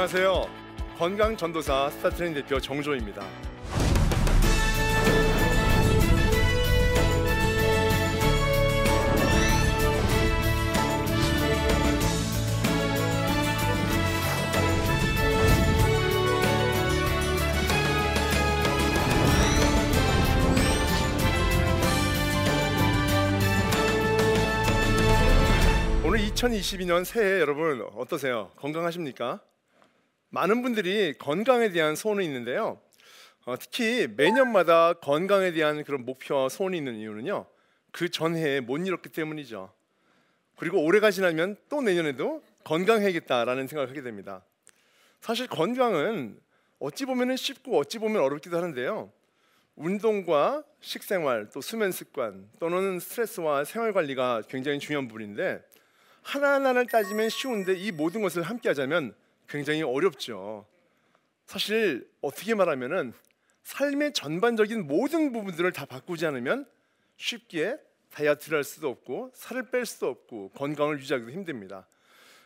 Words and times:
안녕하세요. 0.00 0.48
건강 0.96 1.36
전도사 1.36 1.90
스타트레인 1.90 2.32
대표 2.32 2.58
정조입니다. 2.58 3.22
오늘 26.02 26.20
2022년 26.20 27.04
새해 27.04 27.40
여러분 27.40 27.86
어떠세요? 27.96 28.50
건강하십니까? 28.56 29.40
많은 30.30 30.62
분들이 30.62 31.14
건강에 31.18 31.70
대한 31.70 31.96
소원이 31.96 32.24
있는데요. 32.24 32.80
어, 33.46 33.56
특히 33.58 34.06
매년마다 34.16 34.94
건강에 34.94 35.52
대한 35.52 35.82
그런 35.84 36.04
목표와 36.04 36.48
소원이 36.48 36.76
있는 36.76 36.96
이유는요. 36.96 37.46
그 37.90 38.08
전해에 38.08 38.60
못 38.60 38.78
이뤘기 38.78 39.08
때문이죠. 39.08 39.72
그리고 40.56 40.82
올해가 40.84 41.10
지나면 41.10 41.56
또 41.68 41.80
내년에도 41.80 42.42
건강해야겠다라는 42.64 43.66
생각을 43.66 43.90
하게 43.90 44.02
됩니다. 44.02 44.44
사실 45.20 45.46
건강은 45.48 46.38
어찌 46.78 47.06
보면 47.06 47.36
쉽고 47.36 47.78
어찌 47.78 47.98
보면 47.98 48.22
어렵기도 48.22 48.56
하는데요. 48.56 49.10
운동과 49.74 50.62
식생활 50.80 51.48
또 51.52 51.60
수면 51.60 51.90
습관 51.90 52.48
또는 52.58 53.00
스트레스와 53.00 53.64
생활 53.64 53.92
관리가 53.92 54.42
굉장히 54.48 54.78
중요한 54.78 55.08
부분인데 55.08 55.62
하나하나를 56.22 56.86
따지면 56.86 57.30
쉬운데 57.30 57.74
이 57.74 57.90
모든 57.90 58.20
것을 58.22 58.42
함께 58.42 58.68
하자면 58.68 59.14
굉장히 59.50 59.82
어렵죠. 59.82 60.64
사실 61.46 62.08
어떻게 62.20 62.54
말하면은 62.54 63.12
삶의 63.64 64.12
전반적인 64.12 64.86
모든 64.86 65.32
부분들을 65.32 65.72
다 65.72 65.84
바꾸지 65.84 66.24
않으면 66.24 66.66
쉽게 67.16 67.76
다이어트를 68.12 68.58
할 68.58 68.64
수도 68.64 68.88
없고 68.88 69.32
살을 69.34 69.70
뺄 69.70 69.84
수도 69.84 70.08
없고 70.08 70.50
건강을 70.50 70.98
유지하기도 71.00 71.32
힘듭니다. 71.32 71.86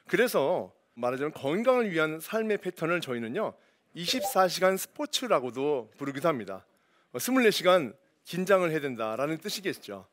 그래서 0.06 0.74
말하자면 0.94 1.32
건강을 1.32 1.90
위한 1.90 2.20
삶의 2.20 2.58
패턴을 2.58 3.00
저희는요 3.00 3.52
24시간 3.96 4.76
스포츠라고도 4.76 5.90
부르기도 5.98 6.28
합니다. 6.28 6.66
24시간 7.12 7.94
긴장을 8.24 8.68
해야 8.68 8.80
된다라는 8.80 9.38
뜻이겠죠. 9.38 10.06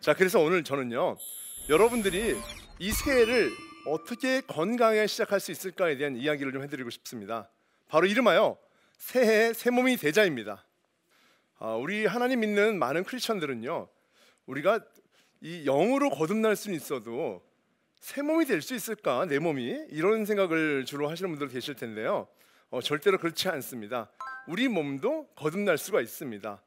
자, 0.00 0.14
그래서 0.14 0.40
오늘 0.40 0.64
저는요 0.64 1.16
여러분들이 1.68 2.36
이 2.78 2.90
새해를 2.90 3.50
어떻게 3.86 4.40
건강하게 4.42 5.06
시작할 5.06 5.40
수 5.40 5.50
있을까에 5.52 5.96
대한 5.96 6.16
이야기를 6.16 6.52
좀 6.52 6.62
해드리고 6.62 6.90
싶습니다. 6.90 7.48
바로 7.88 8.06
이름하여 8.06 8.58
새해 8.96 9.52
새 9.52 9.70
몸이 9.70 9.96
되자입니다. 9.96 10.64
아, 11.58 11.74
우리 11.74 12.06
하나님 12.06 12.40
믿는 12.40 12.78
많은 12.78 13.04
크리스천들은요, 13.04 13.88
우리가 14.46 14.80
이 15.40 15.64
영으로 15.64 16.10
거듭날 16.10 16.56
수는 16.56 16.76
있어도 16.76 17.42
새 17.98 18.22
몸이 18.22 18.46
될 18.46 18.62
수 18.62 18.74
있을까 18.74 19.26
내 19.26 19.38
몸이 19.38 19.86
이런 19.90 20.24
생각을 20.24 20.84
주로 20.84 21.08
하시는 21.08 21.30
분들 21.30 21.48
계실 21.48 21.74
텐데요. 21.74 22.28
어, 22.70 22.80
절대로 22.80 23.18
그렇지 23.18 23.48
않습니다. 23.48 24.10
우리 24.46 24.68
몸도 24.68 25.28
거듭날 25.36 25.76
수가 25.78 26.00
있습니다. 26.00 26.62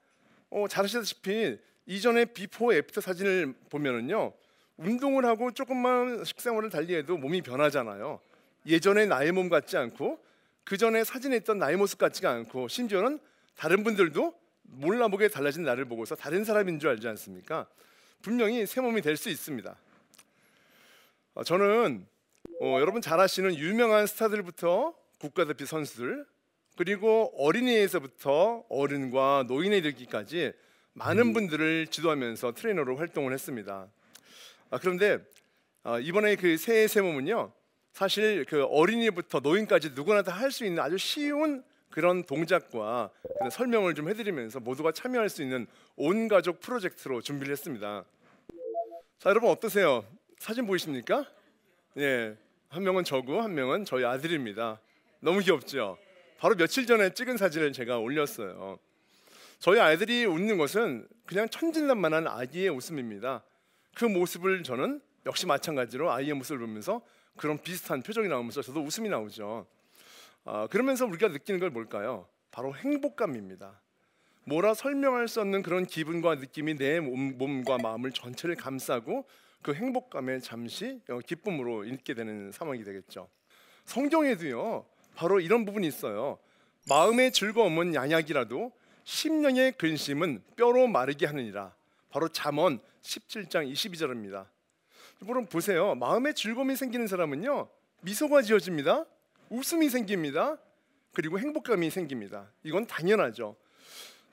어, 0.52 0.68
잘 0.68 0.86
아시다시피 0.86 1.58
이전에 1.86 2.26
before 2.26 2.74
after 2.74 3.02
사진을 3.02 3.54
보면은요. 3.70 4.34
운동을 4.78 5.26
하고 5.26 5.52
조금만 5.52 6.24
식생활을 6.24 6.70
달리해도 6.70 7.18
몸이 7.18 7.42
변하잖아요. 7.42 8.20
예전의 8.66 9.08
나의 9.08 9.32
몸 9.32 9.50
같지 9.50 9.78
않고 9.78 10.20
그 10.64 10.78
전에 10.78 11.04
사진에 11.04 11.36
있던 11.38 11.60
나의 11.60 11.78
모습 11.78 12.00
같지가 12.00 12.32
않고 12.32 12.68
심지어는 12.68 13.20
다른 13.56 13.84
분들도 13.84 14.34
몰라보게 14.64 15.28
달라진 15.28 15.64
나를 15.64 15.86
보고서 15.86 16.16
다른 16.16 16.44
사람인 16.44 16.80
줄 16.80 16.90
알지 16.90 17.08
않습니까? 17.08 17.68
분명히 18.22 18.66
새 18.66 18.82
몸이 18.82 19.02
될 19.02 19.18
수 19.18 19.30
있습니다. 19.30 19.76
어, 21.36 21.44
저는 21.44 22.06
어, 22.62 22.78
여러분 22.80 23.02
잘 23.02 23.20
아시는 23.20 23.56
유명한 23.56 24.08
스타들부터 24.08 24.96
국가대표 25.20 25.66
선수들 25.66 26.26
그리고 26.78 27.32
어린이에서부터 27.38 28.66
어른과 28.70 29.46
노인에 29.48 29.78
이르기까지 29.78 30.54
많은 30.94 31.34
분들을 31.34 31.88
지도하면서 31.88 32.54
트레이너로 32.54 32.96
활동을 32.98 33.34
했습니다. 33.34 33.88
아, 34.74 34.80
그런데 34.80 35.20
아, 35.84 36.00
이번에 36.00 36.36
그 36.36 36.58
새해 36.58 36.88
세몸은요 36.88 37.54
사실 37.92 38.44
그 38.46 38.64
어린이부터 38.66 39.40
노인까지 39.42 39.92
누구나 39.94 40.24
다 40.24 40.32
할 40.32 40.50
수 40.50 40.66
있는 40.66 40.82
아주 40.82 40.98
쉬운 40.98 41.64
그런 41.92 42.24
동작과 42.24 43.12
그런 43.38 43.52
설명을 43.52 43.94
좀 43.94 44.10
해드리면서 44.10 44.62
모두가 44.62 44.92
참여할 44.92 45.30
수 45.30 45.44
있는 45.44 45.68
온 45.96 46.28
가족 46.28 46.60
프로젝트로 46.60 47.22
준비를 47.22 47.52
했습니다. 47.52 48.04
자 49.20 49.30
여러분 49.30 49.52
어떠세요? 49.52 50.04
사진 50.40 50.66
보이십니까? 50.66 51.24
예, 52.00 52.36
한 52.70 52.84
명은 52.84 53.04
저고 53.04 53.42
한 53.42 53.54
명은 53.54 53.86
저희 53.86 54.04
아들입니다. 54.06 54.80
너무 55.20 55.40
귀엽죠? 55.42 56.00
바로 56.40 56.56
며칠 56.56 56.88
전에 56.88 57.14
찍은 57.14 57.38
사진을 57.38 57.74
제가 57.74 58.00
올렸어요. 58.00 58.80
저희 59.60 59.80
아이들이 59.80 60.26
웃는 60.26 60.58
것은 60.58 61.08
그냥 61.28 61.48
천진난만한 61.48 62.28
아기의 62.28 62.70
웃음입니다. 62.70 63.44
그 63.96 64.06
모습을 64.06 64.64
저는 64.64 65.02
역시 65.26 65.46
마찬가지로 65.46 66.12
아이의 66.12 66.34
모습을 66.34 66.60
보면서 66.60 67.02
그런 67.38 67.58
비슷한 67.58 68.02
표정이 68.02 68.28
나오면서 68.28 68.62
저도 68.62 68.82
웃음이 68.82 69.10
나오죠. 69.10 69.66
아, 70.46 70.68
그러면서 70.68 71.06
우리가 71.06 71.30
느끼는 71.30 71.60
걸 71.60 71.70
뭘까요? 71.70 72.28
바로 72.52 72.76
행복감입니다. 72.76 73.82
뭐라 74.46 74.74
설명할 74.74 75.28
수 75.28 75.40
없는 75.42 75.64
그런 75.64 75.86
기분과 75.86 76.36
느낌이 76.36 76.76
내 76.76 77.00
몸, 77.00 77.64
과 77.64 77.78
마음을 77.78 78.12
전체를 78.12 78.56
감싸고 78.56 79.26
그 79.62 79.74
행복감에 79.74 80.40
잠시 80.40 81.00
어, 81.10 81.20
기쁨으로 81.20 81.86
읽게 81.86 82.14
되는 82.14 82.52
상황이 82.52 82.84
되겠죠. 82.84 83.30
성경에도요, 83.86 84.86
바로 85.16 85.40
이런 85.40 85.64
부분이 85.66 85.88
있어요. 85.88 86.38
마음의 86.90 87.32
즐거움은 87.32 87.96
양약이라도 87.96 88.72
심령의 89.06 89.74
근심은 89.74 90.44
뼈로 90.58 90.88
마르게 90.88 91.26
하느니라. 91.26 91.74
바로 92.10 92.28
잠언 92.28 92.80
17장 93.04 93.72
22절입니다. 93.72 94.48
여러분 95.22 95.46
보세요. 95.46 95.96
마음에 95.96 96.34
즐거움이 96.34 96.76
생기는 96.76 97.08
사람은요. 97.08 97.70
미소가 98.02 98.42
지어집니다. 98.42 99.06
웃음이 99.50 99.90
생깁니다. 99.90 100.58
그리고 101.14 101.40
행복감이 101.40 101.90
생깁니다. 101.90 102.52
이건 102.64 102.88
당연하죠. 102.88 103.56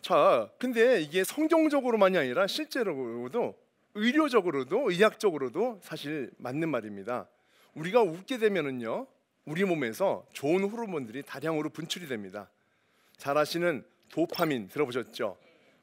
자, 0.00 0.50
근데 0.58 1.02
이게 1.02 1.24
성경적으로만이 1.24 2.16
아니라 2.16 2.46
실제로도 2.46 3.54
의료적으로도 3.94 4.90
의학적으로도 4.90 5.80
사실 5.82 6.30
맞는 6.38 6.68
말입니다. 6.70 7.28
우리가 7.74 8.02
웃게 8.02 8.38
되면은요. 8.38 9.06
우리 9.44 9.64
몸에서 9.64 10.26
좋은 10.32 10.64
호르몬들이 10.64 11.22
다량으로 11.22 11.70
분출이 11.70 12.06
됩니다. 12.06 12.50
잘 13.16 13.36
아시는 13.36 13.84
도파민 14.10 14.68
들어보셨죠? 14.68 15.36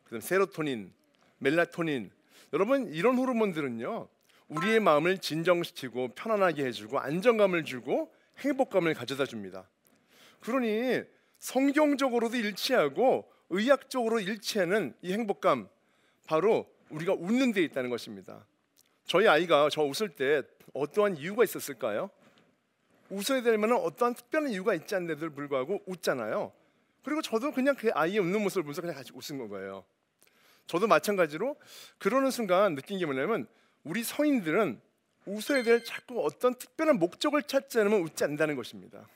그다음 0.06 0.22
세로토닌, 0.22 0.92
멜라토닌 1.40 2.12
여러분 2.54 2.88
이런 2.94 3.18
호르몬들은요 3.18 4.08
우리의 4.50 4.80
마음을 4.80 5.18
진정시키고 5.18 6.10
편안하게 6.10 6.66
해주고 6.66 7.00
안정감을 7.00 7.66
주고 7.66 8.14
행복감을 8.40 8.94
가져다 8.94 9.26
줍니다. 9.26 9.70
그러니 10.40 11.02
성경적으로도 11.40 12.38
일치하고 12.38 13.30
의학적으로 13.50 14.20
일치하는 14.20 14.94
이 15.02 15.14
행복감 15.14 15.68
바로 16.26 16.68
우리가 16.90 17.14
웃는 17.14 17.52
데 17.52 17.62
있다는 17.64 17.90
것입니다. 17.90 18.46
저희 19.06 19.28
아이가 19.28 19.70
저 19.72 19.84
웃을 19.84 20.10
때 20.10 20.44
어떠한 20.74 21.18
이유가 21.18 21.44
있었을까요? 21.44 22.10
웃어야 23.10 23.42
될 23.42 23.58
만한 23.58 23.78
어떠한 23.78 24.16
특별한 24.16 24.52
이유가 24.52 24.74
있지 24.74 24.96
않는데도 24.96 25.32
불구하고 25.32 25.82
웃잖아요. 25.86 26.52
그리고 27.04 27.22
저도 27.22 27.52
그냥 27.52 27.76
그 27.76 27.90
아이의 27.94 28.20
웃는 28.20 28.42
모습을 28.44 28.64
보면서 28.64 28.82
그냥 28.82 28.96
같이 28.96 29.12
웃은 29.14 29.48
거예요. 29.48 29.86
저도 30.68 30.88
마찬가지로 30.88 31.56
그러는 31.98 32.30
순간 32.30 32.76
느낀 32.76 33.00
게 33.00 33.06
뭐냐면 33.06 33.48
우리 33.84 34.04
성인들은 34.04 34.80
웃어야 35.26 35.64
될 35.64 35.84
자꾸 35.84 36.26
어떤 36.26 36.56
특별한 36.56 37.00
목적을 37.00 37.44
찾지 37.44 37.80
않으면 37.80 38.02
웃지 38.02 38.24
않는다는 38.24 38.56
것입니다. 38.56 39.08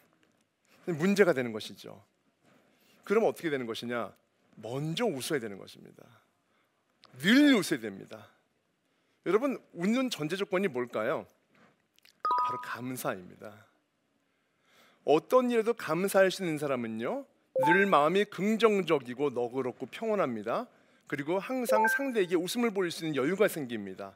문제가 0.85 1.33
되는 1.33 1.51
것이죠. 1.51 2.03
그럼 3.03 3.25
어떻게 3.25 3.49
되는 3.49 3.65
것이냐? 3.65 4.13
먼저 4.55 5.05
웃어야 5.05 5.39
되는 5.39 5.57
것입니다. 5.57 6.03
늘 7.19 7.53
웃어야 7.53 7.79
됩니다. 7.79 8.27
여러분 9.25 9.61
웃는 9.73 10.09
전제 10.09 10.35
조건이 10.35 10.67
뭘까요? 10.67 11.25
바로 12.47 12.61
감사입니다. 12.61 13.65
어떤 15.03 15.49
일에도 15.49 15.73
감사할 15.73 16.31
수 16.31 16.43
있는 16.43 16.57
사람은요 16.57 17.25
늘 17.65 17.85
마음이 17.85 18.25
긍정적이고 18.25 19.31
너그럽고 19.31 19.87
평온합니다. 19.87 20.67
그리고 21.11 21.39
항상 21.39 21.89
상대에게 21.89 22.37
웃음을 22.37 22.71
보일 22.71 22.89
수 22.89 23.03
있는 23.03 23.21
여유가 23.21 23.49
생깁니다. 23.49 24.15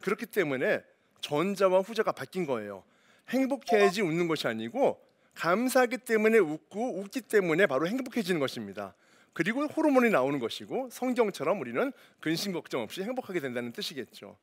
그렇기 0.00 0.24
때문에 0.24 0.82
전자와 1.20 1.80
후자가 1.80 2.12
바뀐 2.12 2.46
거예요. 2.46 2.84
행복해야지 3.28 4.00
웃는 4.00 4.28
것이 4.28 4.48
아니고 4.48 4.98
감사하기 5.34 5.98
때문에 5.98 6.38
웃고 6.38 7.00
웃기 7.00 7.20
때문에 7.20 7.66
바로 7.66 7.86
행복해지는 7.86 8.40
것입니다. 8.40 8.94
그리고 9.34 9.66
호르몬이 9.66 10.08
나오는 10.08 10.38
것이고 10.38 10.88
성경처럼 10.90 11.60
우리는 11.60 11.92
근심 12.20 12.52
걱정 12.54 12.80
없이 12.80 13.02
행복하게 13.02 13.40
된다는 13.40 13.70
뜻이겠죠. 13.72 14.38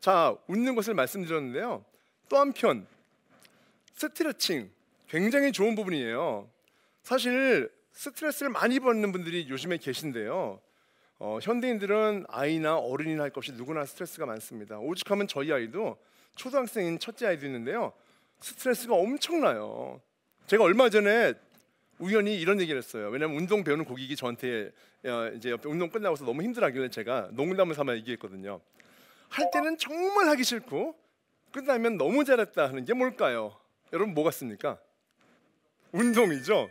자, 0.00 0.36
웃는 0.48 0.74
것을 0.74 0.94
말씀드렸는데요. 0.94 1.84
또 2.28 2.38
한편 2.38 2.88
스트레칭 3.94 4.68
굉장히 5.06 5.52
좋은 5.52 5.76
부분이에요. 5.76 6.50
사실 7.04 7.70
스트레스를 7.92 8.50
많이 8.50 8.80
받는 8.80 9.12
분들이 9.12 9.48
요즘에 9.48 9.76
계신데요. 9.76 10.60
어, 11.18 11.38
현대인들은 11.40 12.26
아이나 12.28 12.76
어른이나 12.78 13.22
할 13.24 13.30
것 13.30 13.38
없이 13.38 13.52
누구나 13.52 13.84
스트레스가 13.84 14.26
많습니다. 14.26 14.78
오죽하면 14.78 15.26
저희 15.28 15.52
아이도 15.52 15.96
초등학생인 16.36 16.98
첫째 16.98 17.26
아이도 17.28 17.46
있는데요. 17.46 17.92
스트레스가 18.40 18.94
엄청나요. 18.94 20.00
제가 20.46 20.64
얼마 20.64 20.90
전에 20.90 21.34
우연히 21.98 22.38
이런 22.40 22.60
얘기를 22.60 22.78
했어요. 22.78 23.08
왜냐하면 23.08 23.36
운동 23.38 23.62
배우는 23.62 23.84
고객이 23.84 24.16
저한테 24.16 24.72
어, 25.04 25.30
이제 25.36 25.56
운동 25.64 25.88
끝나고서 25.90 26.24
너무 26.24 26.42
힘들어하길래 26.42 26.88
제가 26.90 27.28
농담을 27.32 27.74
삼아 27.74 27.94
얘기했거든요. 27.96 28.60
할 29.28 29.50
때는 29.52 29.78
정말 29.78 30.28
하기 30.30 30.42
싫고 30.44 30.96
끝나면 31.52 31.96
너무 31.96 32.24
잘했다 32.24 32.66
하는 32.68 32.84
게 32.84 32.92
뭘까요? 32.94 33.56
여러분 33.92 34.12
뭐 34.14 34.24
같습니까? 34.24 34.78
운동이죠. 35.92 36.68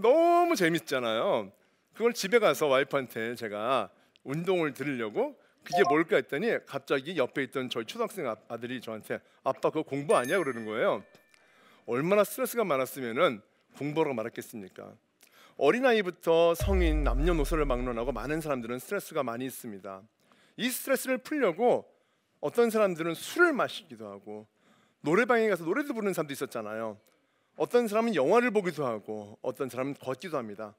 너무 0.00 0.56
재밌잖아요. 0.56 1.52
그걸 1.94 2.12
집에 2.12 2.38
가서 2.38 2.66
와이프한테 2.66 3.34
제가 3.36 3.90
운동을 4.24 4.74
들으려고 4.74 5.36
그게 5.62 5.82
뭘까 5.88 6.16
했더니 6.16 6.58
갑자기 6.66 7.16
옆에 7.16 7.42
있던 7.44 7.70
저희 7.70 7.84
초등학생 7.84 8.26
아- 8.28 8.36
아들이 8.48 8.80
저한테 8.80 9.20
아빠 9.44 9.70
그거 9.70 9.82
공부 9.82 10.16
아니야 10.16 10.38
그러는 10.38 10.64
거예요. 10.66 11.04
얼마나 11.86 12.24
스트레스가 12.24 12.64
많았으면은 12.64 13.40
공부하라고 13.78 14.14
말했겠습니까? 14.14 14.92
어린아이부터 15.56 16.54
성인 16.54 17.04
남녀노소를 17.04 17.64
막론하고 17.64 18.12
많은 18.12 18.40
사람들은 18.40 18.78
스트레스가 18.80 19.22
많이 19.22 19.46
있습니다. 19.46 20.02
이 20.56 20.68
스트레스를 20.70 21.18
풀려고 21.18 21.88
어떤 22.40 22.70
사람들은 22.70 23.14
술을 23.14 23.52
마시기도 23.52 24.10
하고 24.10 24.46
노래방에 25.00 25.48
가서 25.48 25.64
노래도 25.64 25.94
부르는 25.94 26.12
사람도 26.12 26.32
있었잖아요. 26.32 26.98
어떤 27.56 27.86
사람은 27.86 28.14
영화를 28.16 28.50
보기도 28.50 28.84
하고 28.84 29.38
어떤 29.42 29.68
사람은 29.68 29.94
걷기도 29.94 30.36
합니다. 30.36 30.74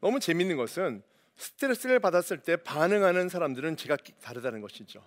너무 0.00 0.20
재밌는 0.20 0.56
것은 0.56 1.02
스트레스를 1.36 2.00
받았을 2.00 2.38
때 2.38 2.56
반응하는 2.56 3.28
사람들은 3.28 3.76
제가 3.76 3.96
다르다는 4.22 4.60
것이죠. 4.60 5.02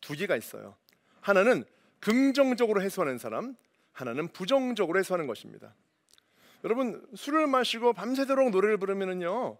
두 0.00 0.14
개가 0.14 0.36
있어요. 0.36 0.76
하나는 1.20 1.64
긍정적으로 2.00 2.82
해소하는 2.82 3.18
사람, 3.18 3.56
하나는 3.92 4.28
부정적으로 4.28 4.98
해소하는 4.98 5.26
것입니다. 5.26 5.74
여러분 6.64 7.06
술을 7.14 7.46
마시고 7.46 7.92
밤새도록 7.92 8.50
노래를 8.50 8.78
부르면은요 8.78 9.58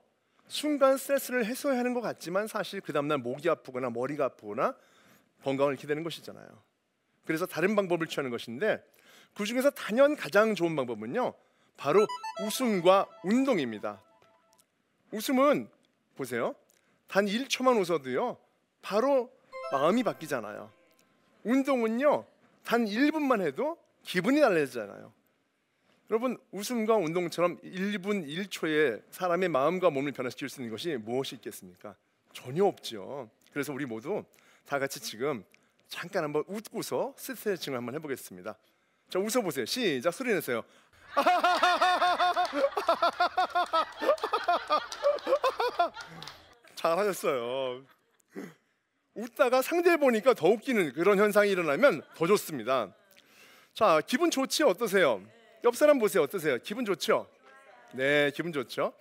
순간 0.49 0.97
스트레스를 0.97 1.45
해소하는 1.45 1.95
것 1.95 2.01
같지만 2.01 2.47
사실 2.47 2.81
그 2.81 2.93
다음날 2.93 3.19
목이 3.19 3.49
아프거나 3.49 3.91
머리가 3.91 4.25
아프거나 4.27 4.75
건강을 5.45 5.75
잃게 5.75 5.87
되는 5.87 6.03
것이잖아요. 6.03 6.47
그래서 7.25 7.47
다른 7.47 7.77
방법을 7.77 8.07
취하는 8.07 8.31
것인데 8.31 8.83
그 9.35 9.45
중에서 9.45 9.71
단연 9.71 10.17
가장 10.17 10.55
좋은 10.55 10.75
방법은요 10.75 11.35
바로 11.77 12.07
웃음과 12.43 13.07
운동입니다. 13.23 14.03
웃음은 15.13 15.69
보세요 16.17 16.55
단 17.07 17.27
1초만 17.27 17.79
웃어도요 17.81 18.37
바로 18.83 19.31
마음이 19.73 20.03
바뀌잖아요. 20.03 20.71
운동은요 21.45 22.25
단 22.65 22.85
1분만 22.85 23.41
해도 23.41 23.79
기분이 24.03 24.41
달라지잖아요. 24.41 25.13
여러분 26.11 26.39
웃음과 26.53 26.97
운동처럼 26.97 27.59
1분 27.61 28.27
1초에 28.27 29.03
사람의 29.11 29.51
마음과 29.51 29.91
몸을 29.91 30.13
변화시킬 30.13 30.49
수 30.49 30.61
있는 30.61 30.71
것이 30.71 30.97
무엇이 30.97 31.35
있겠습니까? 31.37 31.95
전혀 32.33 32.65
없죠. 32.65 33.29
그래서 33.53 33.73
우리 33.73 33.85
모두 33.85 34.25
다 34.65 34.79
같이 34.79 35.01
지금 35.01 35.45
잠깐 35.89 36.25
한번 36.25 36.45
웃고서 36.47 37.15
스트레칭을 37.17 37.77
한번 37.79 37.95
해보겠습니다. 37.97 38.57
자 39.11 39.19
웃어 39.19 39.43
보세요. 39.43 39.65
시작 39.67 40.13
소리 40.13 40.33
내세요. 40.33 40.63
잘하셨어요. 46.75 47.85
웃다가 49.15 49.63
상대 49.63 49.97
보니까 49.97 50.35
더 50.35 50.49
웃기는 50.49 50.93
그런 50.93 51.19
현상이 51.19 51.51
일어나면 51.51 52.03
더 52.15 52.27
좋습니다. 52.27 52.95
자 53.75 54.01
기분 54.07 54.31
좋지 54.31 54.63
어떠세요? 54.63 55.23
옆 55.65 55.77
사람 55.77 55.99
보세요 55.99 56.23
어떠세요? 56.23 56.59
기분 56.59 56.85
좋죠? 56.85 57.29
네 57.95 58.31
기분 58.35 58.53
좋죠? 58.53 58.93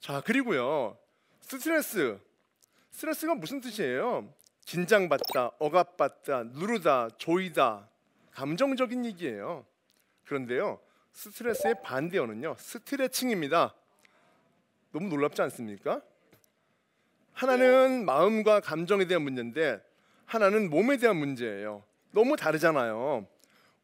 자 0.00 0.20
그리고요 0.20 0.98
스트레스 1.40 2.18
스트레스가 2.90 3.34
무슨 3.34 3.60
뜻이에요? 3.60 4.32
긴장받다, 4.66 5.52
억압받다, 5.58 6.44
누르다, 6.44 7.08
조이다 7.18 7.88
감정적인 8.32 9.04
얘기예요. 9.06 9.66
그런데요 10.24 10.80
스트레스의 11.12 11.76
반대어는요 11.82 12.56
스트레칭입니다. 12.58 13.74
너무 14.92 15.08
놀랍지 15.08 15.42
않습니까? 15.42 16.02
하나는 17.32 18.04
마음과 18.04 18.60
감정에 18.60 19.06
대한 19.06 19.22
문제인데 19.22 19.82
하나는 20.26 20.70
몸에 20.70 20.96
대한 20.96 21.16
문제예요. 21.16 21.82
너무 22.12 22.36
다르잖아요. 22.36 23.26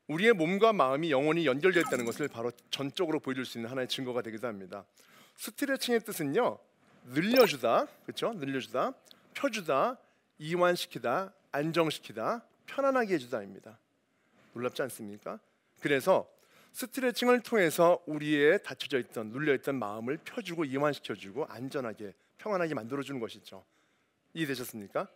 우리의 0.07 0.33
몸과 0.33 0.73
마음이 0.73 1.11
영원히 1.11 1.47
연결되어 1.47 1.83
있다는 1.83 2.05
것을 2.05 2.29
바로 2.29 2.51
전적으로 2.71 3.21
보여줄 3.21 3.45
수 3.45 3.59
있는 3.59 3.71
하나의 3.71 3.89
증거가 3.89 4.23
되기도 4.23 4.47
합니다. 4.47 4.85
스트레칭의 5.37 6.01
뜻은요 6.01 6.59
늘려주다, 7.05 7.87
그렇죠? 8.05 8.33
늘려주다, 8.35 8.93
펴주다, 9.35 9.99
이완시키다, 10.39 11.33
안정시키다, 11.53 12.45
편안하게 12.67 13.15
해주다입니다. 13.15 13.79
놀랍지 14.53 14.83
않습니까? 14.83 15.39
그래서 15.81 16.29
스트레칭을 16.79 17.41
통해서 17.41 18.01
우리의 18.07 18.63
닫혀져 18.63 19.01
있던 19.01 19.31
눌려 19.31 19.53
있던 19.55 19.81
마음을 19.81 20.17
펴주고 20.19 20.65
이완시켜주고 20.65 21.47
안전하게 21.47 22.15
평안하게 22.37 22.75
만들어주는 22.75 23.19
것이죠. 23.19 23.65
이해되셨습니까? 24.33 25.09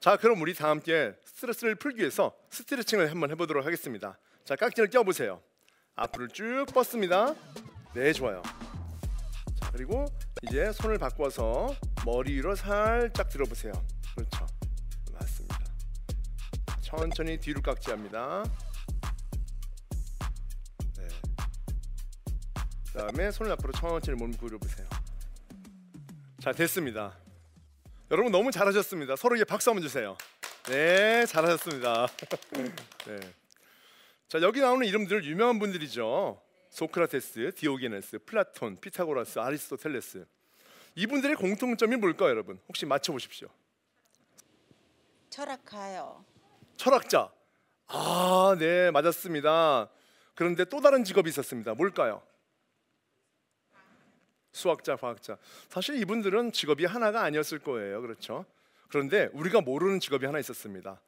자, 0.00 0.16
그럼 0.16 0.42
우리 0.42 0.54
다 0.54 0.68
함께 0.70 1.14
스트레스를 1.24 1.76
풀기 1.76 2.00
위해서 2.00 2.36
스트레칭을 2.50 3.12
한번 3.12 3.30
해보도록 3.30 3.64
하겠습니다. 3.64 4.18
자, 4.44 4.56
깍지를 4.56 4.90
껴보세요. 4.90 5.40
앞으로 5.94 6.26
쭉 6.26 6.66
뻗습니다. 6.74 7.32
네, 7.94 8.12
좋아요. 8.12 8.42
자, 9.60 9.70
그리고 9.70 10.06
이제 10.42 10.72
손을 10.72 10.98
바꿔서 10.98 11.76
머리 12.04 12.32
위로 12.32 12.56
살짝 12.56 13.28
들어보세요. 13.28 13.72
그렇죠. 14.16 14.46
맞습니다. 15.12 15.60
천천히 16.82 17.38
뒤로 17.38 17.62
깍지합니다. 17.62 18.42
그다음에 22.94 23.32
손을 23.32 23.50
앞으로 23.52 23.72
천천히 23.72 24.16
몸을 24.16 24.38
구부려 24.38 24.56
보세요. 24.56 24.86
자, 26.40 26.52
됐습니다. 26.52 27.18
여러분 28.12 28.30
너무 28.30 28.52
잘하셨습니다. 28.52 29.16
서로에게 29.16 29.42
박수 29.42 29.68
한번 29.70 29.82
주세요. 29.82 30.16
네, 30.68 31.26
잘하셨습니다. 31.26 32.06
네. 33.06 33.20
자, 34.28 34.40
여기 34.40 34.60
나오는 34.60 34.86
이름들 34.86 35.24
유명한 35.24 35.58
분들이죠. 35.58 36.40
소크라테스, 36.70 37.54
디오게네스, 37.56 38.20
플라톤, 38.26 38.76
피타고라스, 38.76 39.40
아리스토텔레스. 39.40 40.24
이분들의 40.94 41.34
공통점이 41.34 41.96
뭘까요, 41.96 42.30
여러분? 42.30 42.60
혹시 42.68 42.86
맞춰 42.86 43.12
보십시오. 43.12 43.48
철학가요. 45.30 46.24
철학자. 46.76 47.32
아, 47.88 48.54
네, 48.56 48.92
맞았습니다. 48.92 49.90
그런데 50.36 50.64
또 50.64 50.80
다른 50.80 51.02
직업이 51.02 51.28
있었습니다. 51.30 51.74
뭘까요? 51.74 52.22
수학자, 54.54 54.94
과학자. 54.96 55.36
사실 55.68 55.96
이분들은 55.96 56.52
직업이 56.52 56.84
하나가 56.84 57.22
아니었을 57.24 57.58
거예요. 57.58 58.00
그렇죠? 58.00 58.46
그런데 58.88 59.28
우리가 59.32 59.60
모르는 59.60 59.98
직업이 59.98 60.24
하나 60.24 60.38
있었습니다. 60.38 61.00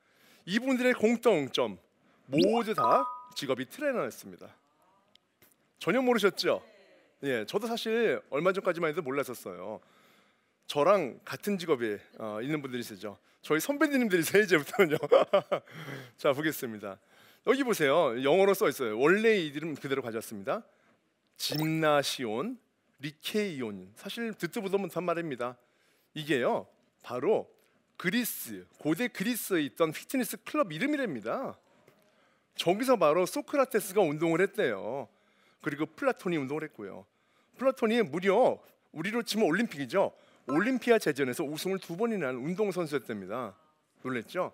이분들의 0.44 0.92
공통점 0.94 1.78
모두 2.26 2.74
다 2.74 3.04
직업이 3.36 3.64
트레이너였습니다. 3.66 4.48
전혀 5.78 6.02
모르셨죠? 6.02 6.60
예, 7.22 7.44
저도 7.46 7.68
사실 7.68 8.20
얼마 8.30 8.52
전까지만 8.52 8.90
해도 8.90 9.02
몰랐었어요. 9.02 9.80
저랑 10.66 11.20
같은 11.24 11.56
직업에 11.56 12.00
어, 12.18 12.40
있는 12.42 12.60
분들이 12.60 12.80
있죠. 12.80 13.16
저희 13.42 13.60
선배님들이세요 13.60 14.42
이제부터는요. 14.42 14.96
자 16.18 16.32
보겠습니다. 16.32 16.98
여기 17.46 17.62
보세요. 17.62 18.20
영어로 18.24 18.54
써 18.54 18.68
있어요. 18.68 18.98
원래 18.98 19.36
이름 19.36 19.76
그대로 19.76 20.02
가져왔습니다. 20.02 20.64
짐나시온 21.36 22.58
리케이온. 22.98 23.92
사실 23.94 24.32
듣도 24.34 24.62
보도 24.62 24.78
못한 24.78 25.04
말입니다. 25.04 25.56
이게요. 26.14 26.66
바로 27.02 27.50
그리스 27.96 28.66
고대 28.78 29.08
그리스에 29.08 29.62
있던 29.62 29.92
피트니스 29.92 30.38
클럽 30.44 30.72
이름이랍니다. 30.72 31.58
저기서 32.56 32.96
바로 32.96 33.26
소크라테스가 33.26 34.00
운동을 34.00 34.40
했대요. 34.40 35.08
그리고 35.60 35.86
플라톤이 35.86 36.36
운동을 36.36 36.64
했고요. 36.64 37.06
플라톤이 37.58 38.02
무려 38.02 38.58
우리로 38.92 39.22
치면 39.22 39.46
올림픽이죠. 39.46 40.12
올림피아 40.48 40.98
제전에서 40.98 41.44
우승을 41.44 41.78
두 41.80 41.96
번이나 41.96 42.28
한 42.28 42.36
운동 42.36 42.70
선수였답니다. 42.70 43.56
놀랬죠? 44.02 44.52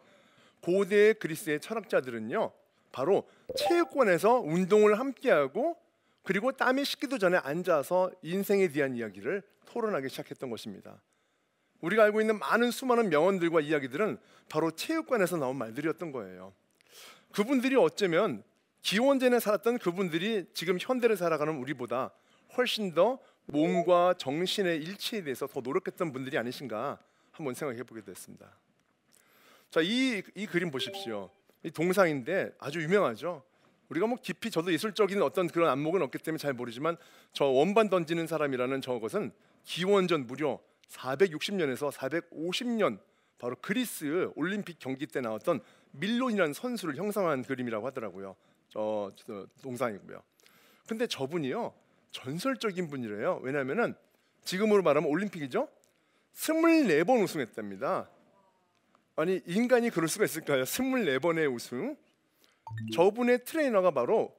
고대 0.61 1.13
그리스의 1.13 1.61
철학자들은요. 1.61 2.53
바로 2.93 3.29
체육관에서 3.57 4.41
운동을 4.41 4.99
함께하고 4.99 5.77
그리고 6.23 6.53
땀이 6.53 6.85
식기도 6.85 7.19
전에 7.19 7.37
앉아서 7.39 8.11
인생에 8.23 8.69
대한 8.69 8.97
이야기를 8.97 9.43
토론하기 9.67 10.09
시작했던 10.09 10.51
것입니다. 10.51 11.01
우리가 11.81 12.05
알고 12.05 12.21
있는 12.21 12.39
많은 12.39 12.71
수많은 12.71 13.11
명언들과 13.11 13.61
이야기들은 13.61 14.19
바로 14.49 14.71
체육관에서 14.71 15.37
나온 15.37 15.57
말들이었던 15.57 16.13
거예요. 16.13 16.53
그분들이 17.33 17.75
어쩌면 17.77 18.45
기원전에 18.83 19.41
살았던 19.41 19.79
그분들이 19.79 20.47
지금 20.55 20.79
현대를 20.81 21.17
살아가는 21.17 21.57
우리보다 21.57 22.13
훨씬 22.57 22.95
더 22.95 23.19
몸과 23.47 24.15
정신의 24.19 24.79
일치에 24.83 25.23
대해서 25.23 25.47
더 25.47 25.61
노력했던 25.61 26.13
분들이 26.13 26.39
아니신가 26.39 26.99
한번 27.33 27.55
생각해 27.55 27.83
보게 27.83 28.03
됐습니다. 28.03 28.51
자, 29.71 29.81
이, 29.81 30.23
이 30.35 30.47
그림 30.47 30.71
보십시오. 30.71 31.31
이 31.65 31.71
동상인데 31.71 32.53
아주 32.59 32.83
유명하죠. 32.83 33.43
우리가 33.93 34.07
뭐 34.07 34.19
깊이 34.21 34.51
저도 34.51 34.73
예술적인 34.73 35.21
어떤 35.23 35.49
그런 35.49 35.69
안목은 35.69 36.03
없기 36.03 36.19
때문에 36.19 36.39
잘 36.39 36.55
모르지만 36.55 36.97
저 37.33 37.45
원반 37.45 37.91
던지는 37.91 38.27
사람이라는 38.27 38.81
저것은 38.81 39.33
기원전 39.65 40.27
무려 40.27 40.59
460년에서 40.89 41.93
450년 41.93 42.99
바로 43.39 43.57
그리스 43.61 44.31
올림픽 44.35 44.79
경기 44.79 45.07
때 45.07 45.21
나왔던 45.21 45.61
밀론이라는 45.93 46.55
선수를 46.55 46.97
형상한 46.97 47.43
그림이라고 47.43 47.87
하더라고요. 47.89 48.37
저, 48.71 49.11
저 49.17 49.47
동상이고요. 49.63 50.23
근데 50.89 51.07
저분이요 51.07 51.75
전설적인 52.13 52.89
분이래요. 52.89 53.41
왜냐하면은 53.43 53.95
지금으로 54.45 54.83
말하면 54.83 55.11
올림픽이죠. 55.11 55.69
24번 56.35 57.23
우승했답니다. 57.23 58.09
아니 59.17 59.43
인간이 59.47 59.91
그럴 59.91 60.09
수가 60.09 60.25
있을까요? 60.25 60.63
24번의 60.65 61.55
우승. 61.55 61.97
저분의 62.93 63.45
트레이너가 63.45 63.91
바로 63.91 64.35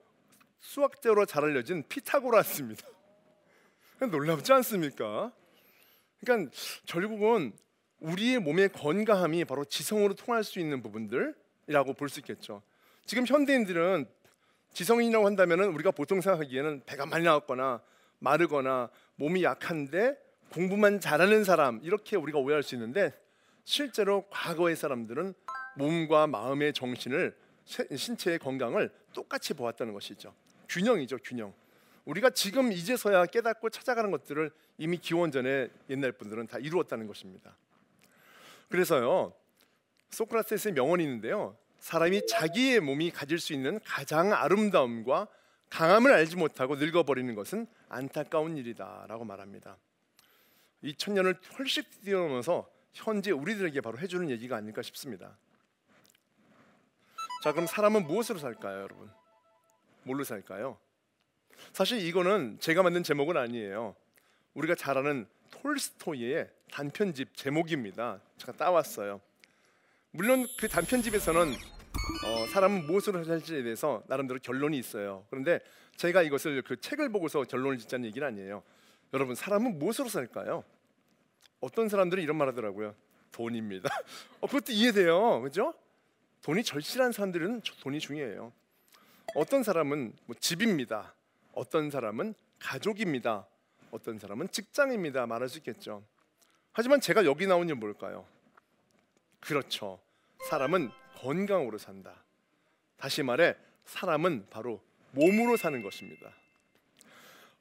수학자로 0.59 1.25
잘 1.25 1.43
알려진 1.43 1.83
피타고라스입니다. 1.87 2.87
놀랍지 4.11 4.51
않습니까? 4.53 5.31
그러니까 6.19 6.51
결국은 6.85 7.53
우리의 7.99 8.39
몸의 8.39 8.69
건강함이 8.69 9.45
바로 9.45 9.63
지성으로 9.65 10.13
통할 10.15 10.43
수 10.43 10.59
있는 10.59 10.81
부분들이라고 10.81 11.93
볼 11.97 12.09
수 12.09 12.19
있겠죠. 12.19 12.61
지금 13.05 13.25
현대인들은 13.25 14.05
지성인이라고 14.73 15.25
한다면은 15.25 15.69
우리가 15.73 15.91
보통 15.91 16.21
생각하기에는 16.21 16.83
배가 16.85 17.05
많이 17.05 17.23
나왔거나 17.25 17.81
마르거나 18.19 18.89
몸이 19.15 19.43
약한데 19.43 20.17
공부만 20.51 20.99
잘하는 20.99 21.43
사람 21.43 21.79
이렇게 21.83 22.15
우리가 22.15 22.39
오해할 22.39 22.63
수 22.63 22.75
있는데 22.75 23.11
실제로 23.65 24.25
과거의 24.29 24.75
사람들은 24.75 25.33
몸과 25.75 26.27
마음의 26.27 26.73
정신을 26.73 27.35
신체의 27.65 28.39
건강을 28.39 28.91
똑같이 29.13 29.53
보았다는 29.53 29.93
것이죠. 29.93 30.33
균형이죠, 30.69 31.17
균형. 31.23 31.53
우리가 32.05 32.31
지금 32.31 32.71
이제서야 32.71 33.25
깨닫고 33.27 33.69
찾아가는 33.69 34.11
것들을 34.11 34.51
이미 34.77 34.97
기원전에 34.97 35.69
옛날 35.89 36.11
분들은 36.11 36.47
다 36.47 36.57
이루었다는 36.59 37.07
것입니다. 37.07 37.55
그래서요. 38.69 39.33
소크라테스의 40.09 40.73
명언이 40.73 41.03
있는데요. 41.03 41.57
사람이 41.79 42.27
자기의 42.27 42.79
몸이 42.79 43.11
가질 43.11 43.39
수 43.39 43.53
있는 43.53 43.79
가장 43.83 44.33
아름다움과 44.33 45.27
강함을 45.69 46.13
알지 46.13 46.35
못하고 46.35 46.75
늙어버리는 46.75 47.33
것은 47.35 47.67
안타까운 47.89 48.57
일이다라고 48.57 49.25
말합니다. 49.25 49.77
2000년을 50.83 51.37
훨씬 51.57 51.83
뛰어넘어서 52.03 52.69
현재 52.93 53.31
우리들에게 53.31 53.81
바로 53.81 53.97
해주는 53.97 54.29
얘기가 54.29 54.55
아닐까 54.55 54.81
싶습니다. 54.81 55.37
자, 57.43 57.51
그럼 57.51 57.67
사람은 57.67 58.07
무엇으로 58.07 58.39
살까요, 58.39 58.83
여러분? 58.83 59.11
뭘로 60.03 60.23
살까요? 60.23 60.77
사실 61.73 61.99
이거는 61.99 62.57
제가 62.61 62.83
만든 62.83 63.03
제목은 63.03 63.35
아니에요. 63.35 63.97
우리가 64.53 64.75
잘 64.75 64.97
아는 64.97 65.27
톨스토이의 65.51 66.49
단편집 66.71 67.35
제목입니다. 67.35 68.21
제가 68.37 68.53
따왔어요. 68.53 69.19
물론 70.11 70.47
그 70.57 70.69
단편집에서는 70.69 71.51
어, 71.51 72.47
사람은 72.53 72.87
무엇으로 72.87 73.25
살지에 73.25 73.63
대해서 73.63 74.05
나름대로 74.07 74.39
결론이 74.41 74.77
있어요. 74.77 75.25
그런데 75.29 75.59
제가 75.97 76.21
이것을 76.21 76.61
그 76.61 76.79
책을 76.79 77.09
보고서 77.09 77.43
결론을 77.43 77.77
짓자는 77.77 78.05
얘기는 78.05 78.25
아니에요. 78.25 78.63
여러분 79.13 79.35
사람은 79.35 79.79
무엇으로 79.79 80.07
살까요? 80.07 80.63
어떤 81.59 81.89
사람들이 81.89 82.23
이런 82.23 82.37
말하더라고요. 82.37 82.95
돈입니다. 83.33 83.89
어, 84.39 84.47
그것도 84.47 84.71
이해돼요, 84.71 85.41
그죠? 85.41 85.73
돈이 86.43 86.63
절실한 86.63 87.13
사람들은 87.13 87.61
돈이 87.81 87.99
중요해요. 87.99 88.51
어떤 89.33 89.63
사람은 89.63 90.13
뭐 90.25 90.35
집입니다. 90.39 91.13
어떤 91.53 91.89
사람은 91.89 92.35
가족입니다. 92.59 93.47
어떤 93.91 94.19
사람은 94.19 94.49
직장입니다. 94.49 95.25
말할 95.25 95.47
수 95.47 95.59
있겠죠. 95.59 96.03
하지만 96.73 96.99
제가 96.99 97.25
여기 97.25 97.47
나온 97.47 97.67
게 97.67 97.73
뭘까요? 97.73 98.25
그렇죠. 99.39 99.99
사람은 100.49 100.91
건강으로 101.15 101.77
산다. 101.77 102.13
다시 102.97 103.23
말해 103.23 103.55
사람은 103.85 104.47
바로 104.49 104.81
몸으로 105.11 105.55
사는 105.55 105.81
것입니다. 105.81 106.29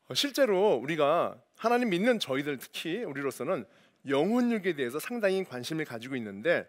어, 0.08 0.14
실제로 0.14 0.74
우리가 0.74 1.36
하나님 1.56 1.90
믿는 1.90 2.18
저희들 2.18 2.58
특히 2.58 3.04
우리로서는 3.04 3.64
영혼육에 4.08 4.74
대해서 4.74 4.98
상당히 4.98 5.44
관심을 5.44 5.84
가지고 5.84 6.16
있는데 6.16 6.68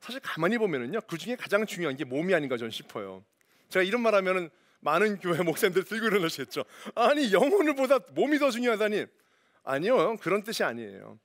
사실 0.00 0.20
가만히 0.20 0.58
보면은요 0.58 1.00
그 1.02 1.18
중에 1.18 1.36
가장 1.36 1.66
중요한 1.66 1.96
게 1.96 2.04
몸이 2.04 2.34
아닌가 2.34 2.56
저는 2.56 2.70
싶어요. 2.70 3.24
제가 3.68 3.82
이런 3.82 4.00
말하면은 4.02 4.50
많은 4.80 5.18
교회 5.18 5.42
목사님들 5.42 5.84
들고 5.84 6.06
일어나셨죠. 6.06 6.64
아니 6.94 7.32
영혼을 7.32 7.74
보다 7.74 7.98
몸이 8.14 8.38
더 8.38 8.50
중요하다니 8.50 9.06
아니요 9.62 10.16
그런 10.16 10.42
뜻이 10.42 10.64
아니에요. 10.64 11.18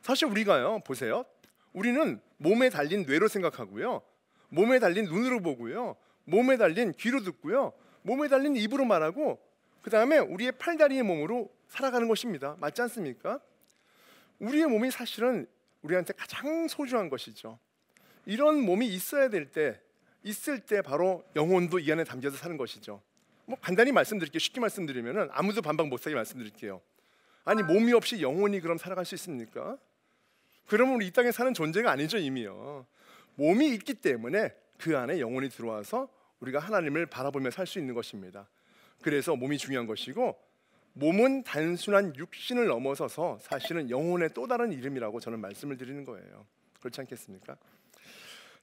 사실 0.00 0.26
우리가요 0.28 0.80
보세요. 0.80 1.24
우리는 1.72 2.20
몸에 2.38 2.70
달린 2.70 3.04
뇌로 3.06 3.28
생각하고요. 3.28 4.02
몸에 4.48 4.78
달린 4.78 5.04
눈으로 5.04 5.40
보고요. 5.40 5.96
몸에 6.24 6.56
달린 6.56 6.92
귀로 6.92 7.20
듣고요. 7.22 7.72
몸에 8.02 8.28
달린 8.28 8.56
입으로 8.56 8.84
말하고 8.84 9.40
그 9.82 9.90
다음에 9.90 10.18
우리의 10.18 10.52
팔다리의 10.52 11.02
몸으로 11.02 11.52
살아가는 11.68 12.06
것입니다. 12.08 12.56
맞지 12.58 12.82
않습니까? 12.82 13.40
우리의 14.38 14.66
몸이 14.66 14.90
사실은 14.90 15.46
우리한테 15.82 16.12
가장 16.12 16.68
소중한 16.68 17.08
것이죠. 17.08 17.58
이런 18.26 18.60
몸이 18.60 18.86
있어야 18.88 19.28
될 19.28 19.50
때, 19.50 19.80
있을 20.22 20.60
때 20.60 20.82
바로 20.82 21.24
영혼도 21.34 21.78
이 21.78 21.90
안에 21.90 22.04
담겨서 22.04 22.36
사는 22.36 22.56
것이죠. 22.56 23.02
뭐 23.46 23.58
간단히 23.60 23.92
말씀드릴게요. 23.92 24.38
쉽게 24.38 24.60
말씀드리면은 24.60 25.28
아무도 25.32 25.62
반박 25.62 25.88
못하게 25.88 26.14
말씀드릴게요. 26.14 26.80
아니 27.44 27.62
몸이 27.62 27.92
없이 27.92 28.22
영혼이 28.22 28.60
그럼 28.60 28.78
살아갈 28.78 29.04
수 29.04 29.14
있습니까? 29.16 29.76
그러면 30.66 30.94
우리 30.94 31.08
이 31.08 31.10
땅에 31.10 31.32
사는 31.32 31.52
존재가 31.52 31.90
아니죠 31.90 32.18
이미요. 32.18 32.86
몸이 33.34 33.70
있기 33.74 33.94
때문에 33.94 34.54
그 34.78 34.96
안에 34.96 35.18
영혼이 35.18 35.48
들어와서 35.48 36.08
우리가 36.40 36.60
하나님을 36.60 37.06
바라보며 37.06 37.50
살 37.50 37.66
수 37.66 37.78
있는 37.78 37.94
것입니다. 37.94 38.48
그래서 39.00 39.34
몸이 39.34 39.58
중요한 39.58 39.86
것이고 39.86 40.38
몸은 40.94 41.42
단순한 41.44 42.14
육신을 42.16 42.66
넘어서서 42.66 43.38
사실은 43.40 43.90
영혼의 43.90 44.30
또 44.34 44.46
다른 44.46 44.72
이름이라고 44.72 45.18
저는 45.20 45.40
말씀을 45.40 45.76
드리는 45.76 46.04
거예요. 46.04 46.46
그렇지 46.80 47.00
않겠습니까? 47.00 47.56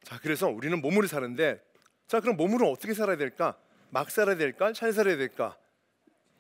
자, 0.04 0.20
그래서 0.22 0.48
우리는 0.48 0.80
몸으로 0.82 1.08
사는데 1.08 1.62
자, 2.08 2.20
그럼 2.20 2.38
몸으로 2.38 2.70
어떻게 2.72 2.94
살아야 2.94 3.18
될까? 3.18 3.58
막 3.90 4.10
살아야 4.10 4.36
될까? 4.36 4.74
잘 4.74 4.92
살아야 4.94 5.18
될까? 5.18 5.58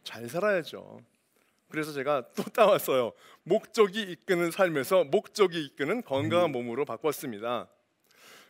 잘 0.03 0.27
살아야죠. 0.27 1.01
그래서 1.69 1.91
제가 1.93 2.29
또 2.35 2.43
따왔어요. 2.43 3.11
목적이 3.43 4.01
이끄는 4.03 4.51
삶에서 4.51 5.03
목적이 5.05 5.63
이끄는 5.65 6.01
건강한 6.03 6.51
몸으로 6.51 6.85
바꿨습니다. 6.85 7.67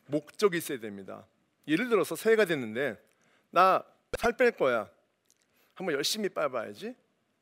목적이 0.07 0.57
있어야 0.57 0.79
됩니다. 0.79 1.25
예를 1.67 1.89
들어서 1.89 2.15
새해가 2.15 2.45
됐는데 2.45 2.97
나 3.51 3.83
살 4.17 4.33
뺄 4.35 4.51
거야. 4.51 4.89
한번 5.75 5.93
열심히 5.95 6.29
빠봐야지. 6.29 6.95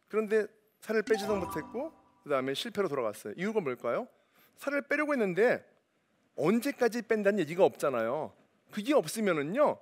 그런데 0.10 0.48
살을 0.82 1.02
빼지도 1.04 1.36
못했고 1.36 1.94
그 2.24 2.30
다음에 2.30 2.54
실패로 2.54 2.90
돌아갔어요. 2.90 3.34
이유가 3.38 3.62
뭘까요? 3.62 4.08
살을 4.58 4.82
빼려고 4.88 5.14
했는데 5.14 5.66
언제까지 6.38 7.04
뺀다는 7.04 7.40
얘기가 7.40 7.66
없잖아요. 7.66 8.32
그게 8.72 8.94
없으면은요 8.94 9.78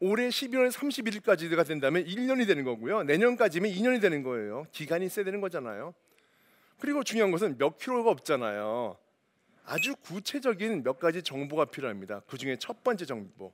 올해 0.00 0.28
12월 0.28 0.72
31일까지가 0.72 1.64
된다면 1.66 2.04
1년이 2.04 2.46
되는 2.46 2.64
거고요. 2.64 3.04
내년까지면 3.04 3.70
2년이 3.70 4.00
되는 4.00 4.24
거예요. 4.24 4.66
기간이 4.72 5.06
있어야 5.06 5.24
되는 5.24 5.40
거잖아요. 5.40 5.94
그리고 6.80 7.04
중요한 7.04 7.30
것은 7.30 7.56
몇 7.56 7.78
킬로가 7.78 8.10
없잖아요. 8.10 8.96
아주 9.64 9.94
구체적인 9.94 10.82
몇 10.82 10.98
가지 10.98 11.22
정보가 11.22 11.66
필요합니다. 11.66 12.22
그 12.26 12.36
중에 12.36 12.56
첫 12.58 12.82
번째 12.82 13.04
정보 13.04 13.52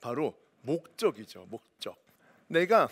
바로 0.00 0.34
목적이죠. 0.60 1.46
목적. 1.48 1.96
내가 2.48 2.88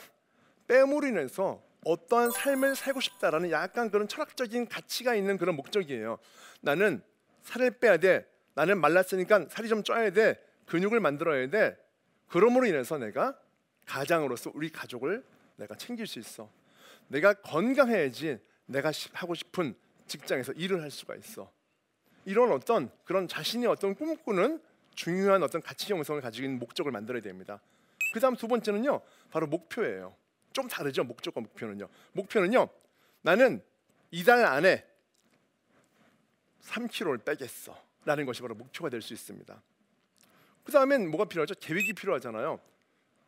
뺨으로 0.67 1.07
인해서 1.07 1.63
어떠한 1.85 2.31
삶을 2.31 2.75
살고 2.75 3.01
싶다라는 3.01 3.51
약간 3.51 3.91
그런 3.91 4.09
철학적인 4.09 4.69
가치가 4.69 5.15
있는 5.15 5.37
그런 5.37 5.55
목적이에요. 5.57 6.19
나는 6.63 7.03
살을 7.43 7.73
빼야 7.73 7.99
돼. 7.99 8.27
나는 8.57 8.81
말랐으니까 8.81 9.47
살이 9.51 9.69
좀 9.69 9.83
쪄야 9.83 10.11
돼. 10.11 10.43
근육을 10.65 10.99
만들어야 10.99 11.49
돼. 11.49 11.77
그러므로 12.27 12.67
인해서 12.67 12.97
내가 12.99 13.39
가장으로서 13.85 14.51
우리 14.55 14.71
가족을 14.71 15.23
내가 15.57 15.77
챙길 15.77 16.07
수 16.07 16.19
있어. 16.19 16.51
내가 17.09 17.35
건강해야지 17.35 18.41
내가 18.65 18.91
하고 19.13 19.35
싶은 19.35 19.77
직장에서 20.07 20.53
일을 20.53 20.83
할 20.83 20.91
수가 20.91 21.15
있어. 21.17 21.53
이런 22.25 22.51
어떤 22.51 22.91
그런 23.05 23.29
자신이 23.29 23.67
어떤 23.67 23.95
꿈꾸는 23.95 24.61
중요한 24.95 25.43
어떤 25.43 25.61
가치 25.61 25.93
형성을 25.93 26.21
가지고 26.23 26.47
있는 26.47 26.59
목적을 26.59 26.91
만들어야 26.91 27.21
됩니다. 27.21 27.61
그다음 28.15 28.35
두 28.37 28.49
번째는요, 28.49 29.03
바로 29.31 29.47
목표예요. 29.47 30.17
좀 30.55 30.67
다르죠, 30.67 31.05
목적과 31.05 31.43
목표는요. 31.43 31.89
목표는요, 32.13 32.69
나는 33.21 33.63
이달 34.11 34.47
안에 34.47 34.87
3kg를 36.63 37.23
빼겠어 37.23 37.86
라는 38.07 38.25
것이 38.25 38.41
바로 38.41 38.55
목표가 38.55 38.89
될 38.89 39.03
수 39.03 39.13
있습니다. 39.13 39.63
그 40.65 40.73
다음엔 40.73 41.11
뭐가 41.11 41.27
필요하죠? 41.27 41.55
계획이 41.61 41.93
필요하잖아요. 41.93 42.59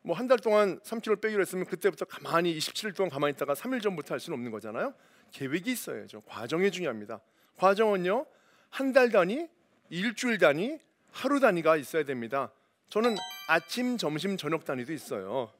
뭐 0.01 0.15
한 0.15 0.27
달 0.27 0.39
동안 0.39 0.79
3kg 0.79 1.21
빼기로 1.21 1.41
했으면 1.41 1.65
그때부터 1.65 2.05
가만히 2.05 2.57
27일 2.57 2.95
동안 2.95 3.09
가만히 3.09 3.33
있다가 3.33 3.53
3일 3.53 3.81
전부터 3.83 4.13
할 4.15 4.19
수는 4.19 4.37
없는 4.37 4.51
거잖아요. 4.51 4.93
계획이 5.31 5.71
있어야죠. 5.71 6.21
과정이 6.21 6.71
중요합니다. 6.71 7.19
과정은요 7.57 8.25
한 8.71 8.93
달 8.93 9.09
단위, 9.11 9.47
일주일 9.89 10.37
단위, 10.37 10.79
하루 11.11 11.39
단위가 11.39 11.75
있어야 11.75 12.03
됩니다. 12.03 12.51
저는 12.89 13.15
아침, 13.47 13.97
점심, 13.97 14.37
저녁 14.37 14.63
단위도 14.63 14.93
있어요. 14.93 15.51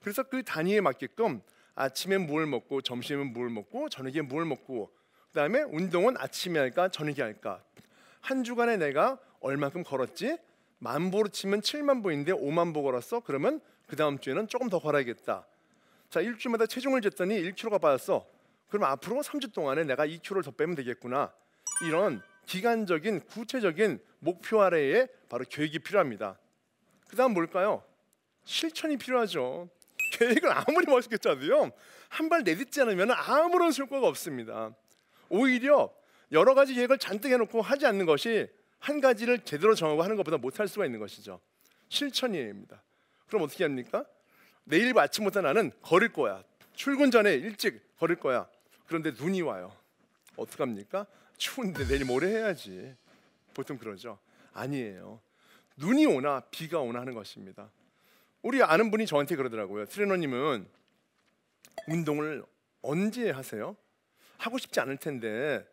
그래서 0.00 0.22
그 0.22 0.42
단위에 0.42 0.80
맞게끔 0.80 1.42
아침에 1.74 2.16
뭘 2.18 2.46
먹고 2.46 2.80
점심에 2.80 3.24
뭘 3.24 3.50
먹고 3.50 3.88
저녁에 3.90 4.22
뭘 4.22 4.44
먹고 4.46 4.90
그다음에 5.28 5.62
운동은 5.62 6.16
아침에 6.16 6.58
할까 6.58 6.88
저녁에 6.88 7.20
할까 7.20 7.62
한 8.26 8.42
주간에 8.42 8.76
내가 8.76 9.20
얼마큼 9.40 9.84
걸었지? 9.84 10.36
만 10.78 11.12
보로 11.12 11.28
치면 11.28 11.60
7만 11.60 12.02
보인데 12.02 12.32
5만 12.32 12.74
보 12.74 12.82
걸었어? 12.82 13.20
그러면 13.20 13.60
그 13.86 13.94
다음 13.94 14.18
주에는 14.18 14.48
조금 14.48 14.68
더 14.68 14.80
걸어야겠다. 14.80 15.46
자 16.10 16.20
일주일마다 16.20 16.66
체중을 16.66 17.02
쟀더니 17.02 17.54
1kg가 17.54 17.80
빠졌어. 17.80 18.26
그럼 18.68 18.84
앞으로 18.84 19.22
3주 19.22 19.52
동안에 19.52 19.84
내가 19.84 20.04
2kg를 20.08 20.44
더 20.44 20.50
빼면 20.50 20.74
되겠구나. 20.74 21.32
이런 21.86 22.20
기간적인 22.46 23.20
구체적인 23.26 24.00
목표 24.18 24.60
아래에 24.60 25.06
바로 25.28 25.44
계획이 25.48 25.78
필요합니다. 25.78 26.36
그 27.08 27.14
다음 27.14 27.32
뭘까요? 27.32 27.84
실천이 28.44 28.96
필요하죠. 28.96 29.68
계획을 30.18 30.50
아무리 30.50 30.86
멋있게 30.86 31.18
짜도요 31.18 31.70
한 32.08 32.28
발 32.28 32.42
내딛지 32.42 32.80
않으면 32.80 33.12
아무런 33.12 33.72
효과가 33.72 34.08
없습니다. 34.08 34.74
오히려 35.28 35.92
여러 36.32 36.54
가지 36.54 36.74
계획을 36.74 36.98
잔뜩 36.98 37.30
해놓고 37.32 37.62
하지 37.62 37.86
않는 37.86 38.06
것이 38.06 38.48
한 38.78 39.00
가지를 39.00 39.40
제대로 39.40 39.74
정하고 39.74 40.02
하는 40.02 40.16
것보다 40.16 40.36
못할 40.36 40.68
수가 40.68 40.86
있는 40.86 40.98
것이죠. 41.00 41.40
실천이입니다. 41.88 42.82
그럼 43.28 43.42
어떻게 43.42 43.64
합니까? 43.64 44.04
내일 44.64 44.96
아침부터 44.98 45.40
나는 45.40 45.70
걸을 45.82 46.12
거야. 46.12 46.42
출근 46.74 47.10
전에 47.10 47.34
일찍 47.34 47.96
걸을 47.98 48.16
거야. 48.16 48.48
그런데 48.86 49.12
눈이 49.12 49.42
와요. 49.42 49.72
어떡 50.36 50.60
합니까? 50.60 51.06
추운데 51.36 51.86
내일 51.86 52.04
모레 52.04 52.28
해야지. 52.28 52.94
보통 53.54 53.78
그러죠. 53.78 54.18
아니에요. 54.52 55.20
눈이 55.76 56.06
오나 56.06 56.40
비가 56.50 56.80
오나 56.80 57.00
하는 57.00 57.14
것입니다. 57.14 57.70
우리 58.42 58.62
아는 58.62 58.90
분이 58.90 59.06
저한테 59.06 59.36
그러더라고요. 59.36 59.86
트레너님은 59.86 60.68
운동을 61.88 62.44
언제 62.82 63.30
하세요? 63.30 63.76
하고 64.38 64.58
싶지 64.58 64.80
않을 64.80 64.98
텐데 64.98 65.66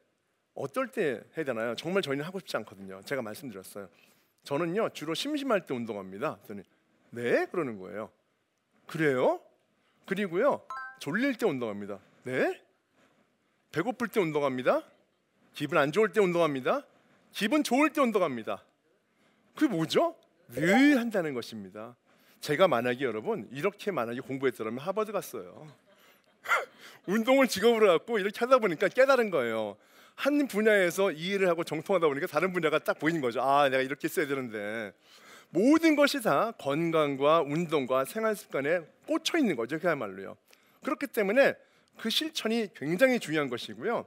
어떨 0.55 0.87
때 0.87 1.21
해야 1.37 1.45
되나요? 1.45 1.75
정말 1.75 2.01
저희는 2.01 2.23
하고 2.25 2.39
싶지 2.39 2.55
않거든요. 2.57 3.01
제가 3.03 3.21
말씀드렸어요. 3.21 3.89
저는요 4.43 4.89
주로 4.89 5.13
심심할 5.13 5.65
때 5.65 5.73
운동합니다. 5.73 6.35
그랬더니 6.43 6.63
네 7.11 7.45
그러는 7.47 7.79
거예요. 7.79 8.11
그래요? 8.87 9.39
그리고요 10.05 10.65
졸릴 10.99 11.37
때 11.37 11.45
운동합니다. 11.45 11.99
네? 12.23 12.61
배고플 13.71 14.09
때 14.09 14.19
운동합니다. 14.19 14.83
기분 15.53 15.77
안 15.77 15.91
좋을 15.91 16.11
때 16.11 16.19
운동합니다. 16.19 16.85
기분 17.31 17.63
좋을 17.63 17.91
때 17.91 18.01
운동합니다. 18.01 18.63
그게 19.55 19.67
뭐죠? 19.67 20.15
늘 20.49 20.99
한다는 20.99 21.33
것입니다. 21.33 21.95
제가 22.41 22.67
만약에 22.67 23.05
여러분 23.05 23.47
이렇게 23.51 23.91
만약에 23.91 24.19
공부했더라면 24.19 24.79
하버드 24.79 25.11
갔어요. 25.11 25.67
운동을 27.07 27.47
직업으로 27.47 27.87
갖고 27.87 28.19
이렇게 28.19 28.37
하다 28.39 28.59
보니까 28.59 28.89
깨달은 28.89 29.29
거예요. 29.29 29.77
한 30.15 30.47
분야에서 30.47 31.11
이 31.11 31.27
일을 31.29 31.47
하고 31.49 31.63
정통하다 31.63 32.07
보니까 32.07 32.27
다른 32.27 32.53
분야가 32.53 32.79
딱 32.79 32.99
보이는 32.99 33.19
거죠. 33.21 33.41
아, 33.41 33.67
내가 33.69 33.81
이렇게 33.81 34.07
써야 34.07 34.27
되는데 34.27 34.93
모든 35.49 35.95
것이 35.95 36.21
다 36.21 36.51
건강과 36.59 37.41
운동과 37.41 38.05
생활 38.05 38.35
습관에 38.35 38.81
꽂혀 39.05 39.37
있는 39.37 39.55
거죠. 39.55 39.79
그야말로요. 39.79 40.35
그렇기 40.83 41.07
때문에 41.07 41.55
그 41.99 42.09
실천이 42.09 42.69
굉장히 42.75 43.19
중요한 43.19 43.49
것이고요. 43.49 44.05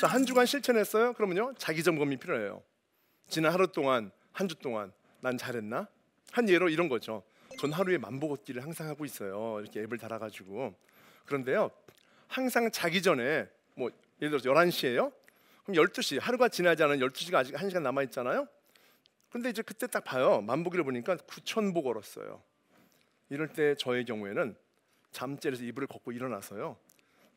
자, 0.00 0.06
한 0.06 0.24
주간 0.24 0.46
실천했어요. 0.46 1.14
그러면요. 1.14 1.54
자기 1.58 1.82
점검이 1.82 2.16
필요해요. 2.18 2.62
지난 3.28 3.52
하루 3.52 3.66
동안, 3.72 4.10
한 4.32 4.46
주 4.48 4.54
동안 4.54 4.92
난 5.20 5.36
잘했나? 5.36 5.88
한 6.30 6.48
예로 6.48 6.68
이런 6.68 6.88
거죠. 6.88 7.24
전 7.58 7.72
하루에 7.72 7.98
만보 7.98 8.28
걷기를 8.28 8.62
항상 8.62 8.88
하고 8.88 9.04
있어요. 9.04 9.58
이렇게 9.60 9.80
앱을 9.80 9.98
달아 9.98 10.18
가지고. 10.18 10.74
그런데요. 11.26 11.70
항상 12.28 12.70
자기 12.70 13.02
전에 13.02 13.48
뭐 13.74 13.90
예를 14.22 14.38
들어서 14.38 14.48
11시예요. 14.50 15.12
그럼 15.68 15.84
12시 15.84 16.18
하루가 16.18 16.48
지나지 16.48 16.82
않은 16.82 16.98
12시가 16.98 17.34
아직 17.34 17.54
1시간 17.54 17.82
남아 17.82 18.02
있잖아요. 18.04 18.48
근데 19.28 19.50
이제 19.50 19.60
그때 19.60 19.86
딱 19.86 20.02
봐요. 20.02 20.40
만보기를 20.40 20.82
보니까 20.82 21.16
9천 21.16 21.74
보 21.74 21.82
걸었어요. 21.82 22.42
이럴 23.28 23.48
때 23.48 23.74
저의 23.74 24.06
경우에는 24.06 24.56
잠자리에서 25.12 25.64
이불을 25.64 25.86
걷고 25.88 26.12
일어나서요. 26.12 26.78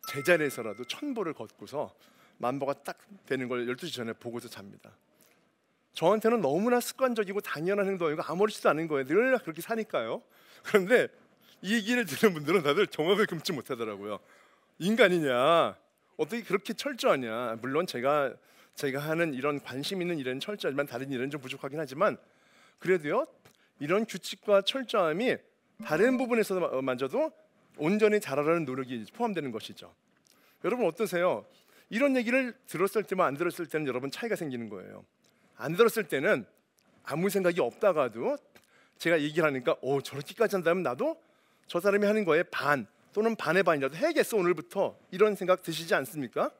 제자리에서라도 0.07 0.85
천보를 0.85 1.33
걷고서 1.33 1.93
만보가 2.37 2.83
딱 2.83 2.97
되는 3.25 3.49
걸 3.49 3.65
12시 3.65 3.93
전에 3.93 4.13
보고서 4.13 4.47
잡니다. 4.47 4.95
저한테는 5.93 6.39
너무나 6.39 6.79
습관적이고 6.79 7.41
당연한 7.41 7.85
행동이고 7.87 8.21
아무렇지도 8.23 8.69
않은 8.69 8.87
거예요. 8.87 9.05
늘 9.07 9.37
그렇게 9.39 9.61
사니까요. 9.61 10.21
그런데 10.63 11.09
이 11.61 11.73
얘기를 11.73 12.05
들은 12.05 12.33
분들은 12.33 12.63
다들 12.63 12.87
정확을 12.87 13.25
금치 13.25 13.51
못하더라고요. 13.51 14.19
인간이냐? 14.79 15.75
어떻게 16.17 16.43
그렇게 16.43 16.73
철저하냐? 16.73 17.57
물론 17.61 17.87
제가 17.87 18.33
제가 18.75 18.99
하는 18.99 19.33
이런 19.33 19.59
관심 19.61 20.01
있는 20.01 20.17
일은 20.17 20.39
철저하지만 20.39 20.85
다른 20.85 21.11
일은 21.11 21.29
좀 21.29 21.41
부족하긴 21.41 21.79
하지만 21.79 22.17
그래도요 22.79 23.27
이런 23.79 24.05
규칙과 24.05 24.61
철저함이 24.61 25.37
다른 25.83 26.17
부분에서만져도 26.17 27.31
온전히 27.77 28.19
잘하려는 28.19 28.65
노력이 28.65 29.05
포함되는 29.13 29.51
것이죠. 29.51 29.93
여러분 30.63 30.85
어떠세요? 30.85 31.45
이런 31.89 32.15
얘기를 32.15 32.53
들었을 32.67 33.03
때만 33.03 33.27
안 33.27 33.33
들었을 33.35 33.65
때는 33.67 33.87
여러분 33.87 34.11
차이가 34.11 34.35
생기는 34.35 34.69
거예요. 34.69 35.03
안 35.57 35.75
들었을 35.75 36.07
때는 36.07 36.45
아무 37.03 37.29
생각이 37.29 37.59
없다가도 37.59 38.37
제가 38.97 39.19
얘기를 39.21 39.43
하니까 39.43 39.75
오 39.81 40.01
저렇게까지 40.01 40.57
한다면 40.57 40.83
나도 40.83 41.19
저 41.67 41.79
사람이 41.79 42.05
하는 42.05 42.23
거에 42.23 42.43
반 42.43 42.85
또는 43.13 43.35
반의 43.35 43.63
반이라도 43.63 43.95
해야겠어 43.95 44.37
오늘부터 44.37 44.97
이런 45.11 45.35
생각 45.35 45.63
드시지 45.63 45.93
않습니까? 45.95 46.51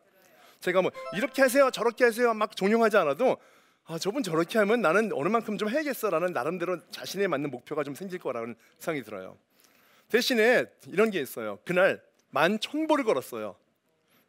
제가 0.60 0.82
뭐 0.82 0.92
이렇게 1.16 1.42
하세요 1.42 1.72
저렇게 1.72 2.04
하세요 2.04 2.34
막 2.34 2.56
종용하지 2.56 2.98
않아도 2.98 3.38
아 3.86 3.98
저분 3.98 4.22
저렇게 4.24 4.60
하면 4.60 4.82
나는 4.82 5.12
어느 5.14 5.28
만큼 5.28 5.58
좀 5.58 5.70
해야겠어라는 5.70 6.34
나름대로 6.34 6.80
자신에 6.92 7.28
맞는 7.28 7.50
목표가 7.50 7.84
좀 7.84 7.96
생길 7.96 8.20
거라는 8.20 8.56
생각이 8.78 9.04
들어요. 9.04 9.38
대신에 10.10 10.66
이런 10.88 11.10
게 11.10 11.20
있어요. 11.20 11.58
그날 11.66 12.02
만 12.30 12.60
천보를 12.60 13.04
걸었어요. 13.06 13.56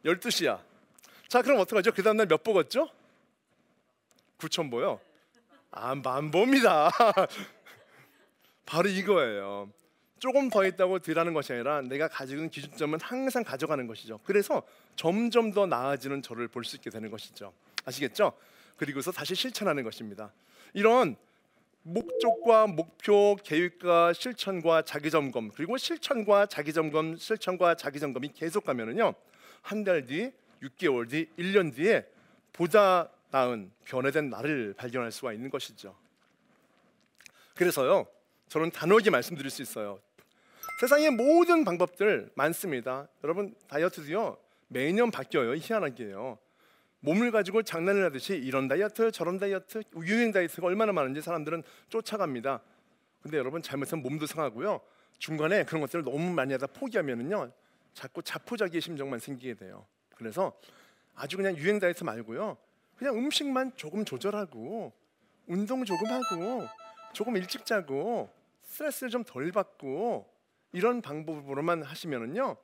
12시야. 0.05 0.59
자 1.27 1.41
그럼 1.41 1.59
어떡하죠? 1.59 1.91
그 1.91 2.01
다음날 2.03 2.25
몇 2.25 2.43
보 2.43 2.53
걷죠? 2.53 2.89
9천보요. 4.39 4.99
아 5.71 5.95
만보입니다. 5.95 6.89
바로 8.65 8.89
이거예요. 8.89 9.69
조금 10.23 10.49
더 10.49 10.65
있다고 10.65 10.99
덜하는 10.99 11.33
것이 11.33 11.51
아니라 11.51 11.81
내가 11.81 12.07
가지고 12.07 12.37
있는 12.37 12.49
기준점은 12.49 13.01
항상 13.01 13.43
가져가는 13.43 13.85
것이죠. 13.85 14.21
그래서 14.23 14.63
점점 14.95 15.51
더 15.51 15.65
나아지는 15.65 16.21
저를 16.21 16.47
볼 16.47 16.63
수 16.63 16.77
있게 16.77 16.89
되는 16.89 17.11
것이죠. 17.11 17.51
아시겠죠? 17.83 18.31
그리고서 18.77 19.11
다시 19.11 19.35
실천하는 19.35 19.83
것입니다. 19.83 20.31
이런 20.73 21.17
목적과 21.81 22.67
목표, 22.67 23.35
계획과 23.43 24.13
실천과 24.13 24.83
자기 24.83 25.11
점검 25.11 25.51
그리고 25.51 25.75
실천과 25.75 26.45
자기 26.45 26.71
점검, 26.71 27.17
실천과 27.17 27.75
자기 27.75 27.99
점검이 27.99 28.31
계속 28.33 28.63
가면은요. 28.63 29.13
한 29.61 29.83
달 29.83 30.05
뒤, 30.05 30.31
6개월 30.61 31.09
뒤, 31.09 31.27
1년 31.37 31.75
뒤에 31.75 32.07
보다 32.53 33.09
나은 33.29 33.71
변화된 33.83 34.29
나를 34.29 34.73
발견할 34.77 35.11
수가 35.11 35.33
있는 35.33 35.49
것이죠. 35.49 35.97
그래서요. 37.55 38.07
저는 38.47 38.71
단호하게 38.71 39.09
말씀드릴 39.09 39.49
수 39.51 39.61
있어요. 39.61 39.99
세상의 40.83 41.11
모든 41.11 41.63
방법들 41.63 42.29
많습니다. 42.35 43.07
여러분 43.23 43.55
다이어트도요 43.69 44.37
매년 44.67 45.11
바뀌어요. 45.11 45.55
희한하게요. 45.55 46.37
몸을 46.99 47.31
가지고 47.31 47.63
장난을 47.63 48.03
하듯이 48.03 48.35
이런 48.35 48.67
다이어트 48.67 49.09
저런 49.11 49.37
다이어트 49.37 49.83
유행 50.03 50.33
다이어트가 50.33 50.67
얼마나 50.67 50.91
많은지 50.91 51.21
사람들은 51.21 51.63
쫓아갑니다. 51.87 52.61
근데 53.21 53.37
여러분 53.37 53.61
잘못하면 53.61 54.03
몸도 54.03 54.25
상하고요. 54.25 54.81
중간에 55.19 55.63
그런 55.63 55.79
것들을 55.79 56.03
너무 56.03 56.33
많이 56.33 56.51
하다 56.51 56.67
포기하면은요 56.67 57.49
자꾸 57.93 58.21
자포자기의 58.21 58.81
심정만 58.81 59.19
생기게 59.19 59.53
돼요. 59.53 59.85
그래서 60.17 60.51
아주 61.15 61.37
그냥 61.37 61.55
유행 61.55 61.79
다이어트 61.79 62.03
말고요. 62.03 62.57
그냥 62.97 63.15
음식만 63.15 63.77
조금 63.77 64.03
조절하고 64.03 64.91
운동 65.47 65.85
조금 65.85 66.07
하고 66.07 66.67
조금 67.13 67.37
일찍 67.37 67.65
자고 67.65 68.29
스트레스를 68.63 69.11
좀 69.11 69.23
덜 69.23 69.49
받고 69.53 70.32
이런 70.73 71.01
방법으로만 71.01 71.83
하시면은요. 71.83 72.57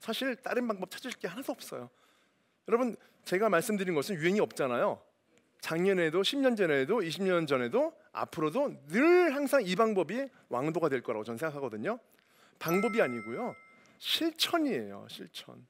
사실 0.00 0.34
다른 0.36 0.66
방법 0.66 0.90
찾을 0.90 1.12
게 1.12 1.28
하나도 1.28 1.52
없어요. 1.52 1.88
여러분 2.66 2.96
제가 3.24 3.48
말씀드린 3.48 3.94
것은 3.94 4.16
유행이 4.16 4.40
없잖아요. 4.40 5.00
작년에도 5.60 6.22
10년 6.22 6.56
전에도 6.56 6.98
20년 6.98 7.46
전에도 7.46 7.94
앞으로도 8.10 8.88
늘 8.88 9.34
항상 9.34 9.62
이 9.64 9.76
방법이 9.76 10.28
왕도가 10.48 10.88
될 10.88 11.02
거라고 11.02 11.24
저는 11.24 11.38
생각하거든요. 11.38 12.00
방법이 12.58 13.00
아니고요. 13.00 13.54
실천이에요. 13.98 15.06
실천. 15.08 15.64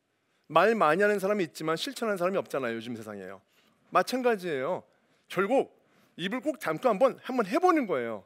말 0.46 0.74
많이 0.74 1.02
하는 1.02 1.18
사람이 1.18 1.44
있지만 1.44 1.76
실천하는 1.76 2.16
사람이 2.16 2.38
없잖아요. 2.38 2.74
요즘 2.74 2.96
세상에요. 2.96 3.42
마찬가지예요. 3.90 4.82
결국 5.28 5.78
입을 6.16 6.40
꼭 6.40 6.58
담고 6.58 6.88
한번 6.88 7.18
한번 7.22 7.46
해보는 7.46 7.86
거예요. 7.86 8.24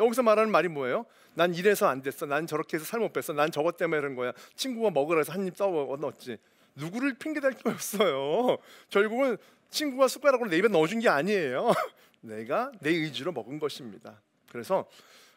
여기서 0.00 0.22
말하는 0.22 0.50
말이 0.50 0.68
뭐예요? 0.68 1.06
난 1.34 1.54
이래서 1.54 1.86
안 1.86 2.02
됐어. 2.02 2.26
난 2.26 2.46
저렇게 2.46 2.76
해서 2.76 2.84
살 2.84 3.00
못 3.00 3.12
뺐어. 3.12 3.34
난 3.34 3.50
저것 3.50 3.76
때문에 3.76 4.00
그런 4.00 4.14
거야. 4.16 4.32
친구가 4.56 4.90
먹으라 4.90 5.18
해서 5.20 5.32
한입떠 5.32 5.66
넣었지. 6.00 6.38
누구를 6.76 7.14
핑계댈 7.14 7.52
게 7.52 7.68
없어요. 7.70 8.58
결국은 8.88 9.36
친구가 9.70 10.08
숟가락으로 10.08 10.48
내 10.50 10.58
입에 10.58 10.68
넣어준 10.68 11.00
게 11.00 11.08
아니에요. 11.08 11.72
내가 12.20 12.72
내 12.80 12.90
의지로 12.90 13.32
먹은 13.32 13.58
것입니다. 13.58 14.20
그래서 14.50 14.88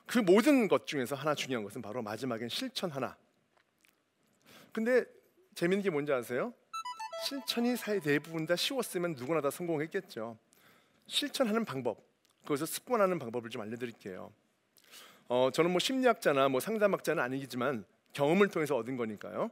그 0.05 0.19
모든 0.19 0.67
것 0.67 0.87
중에서 0.87 1.15
하나 1.15 1.35
중요한 1.35 1.63
것은 1.63 1.81
바로 1.81 2.01
마지막엔 2.01 2.49
실천 2.49 2.89
하나. 2.91 3.15
근데 4.71 5.03
재밌는 5.55 5.83
게 5.83 5.89
뭔지 5.89 6.13
아세요? 6.13 6.53
실천이 7.25 7.75
사회 7.75 7.99
대부분 7.99 8.45
다 8.45 8.55
쉬웠으면 8.55 9.13
누구나 9.13 9.41
다 9.41 9.49
성공했겠죠. 9.49 10.37
실천하는 11.07 11.65
방법, 11.65 11.97
그것을 12.43 12.67
습관하는 12.67 13.17
방법을 13.19 13.49
좀 13.49 13.61
알려드릴게요. 13.63 14.31
어, 15.29 15.49
저는 15.53 15.71
뭐 15.71 15.79
심리학자나 15.79 16.49
뭐 16.49 16.59
상담학자는 16.59 17.21
아니지만 17.21 17.85
경험을 18.13 18.47
통해서 18.49 18.75
얻은 18.77 18.97
거니까요. 18.97 19.51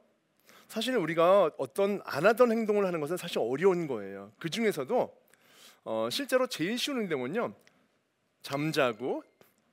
사실 0.67 0.95
우리가 0.97 1.51
어떤 1.57 2.01
안 2.05 2.25
하던 2.25 2.51
행동을 2.51 2.85
하는 2.85 2.99
것은 2.99 3.17
사실 3.17 3.39
어려운 3.39 3.87
거예요. 3.87 4.31
그 4.39 4.49
중에서도 4.49 5.15
어, 5.83 6.09
실제로 6.11 6.47
제일 6.47 6.77
쉬운 6.77 7.01
행동은요. 7.01 7.53
잠자고 8.41 9.23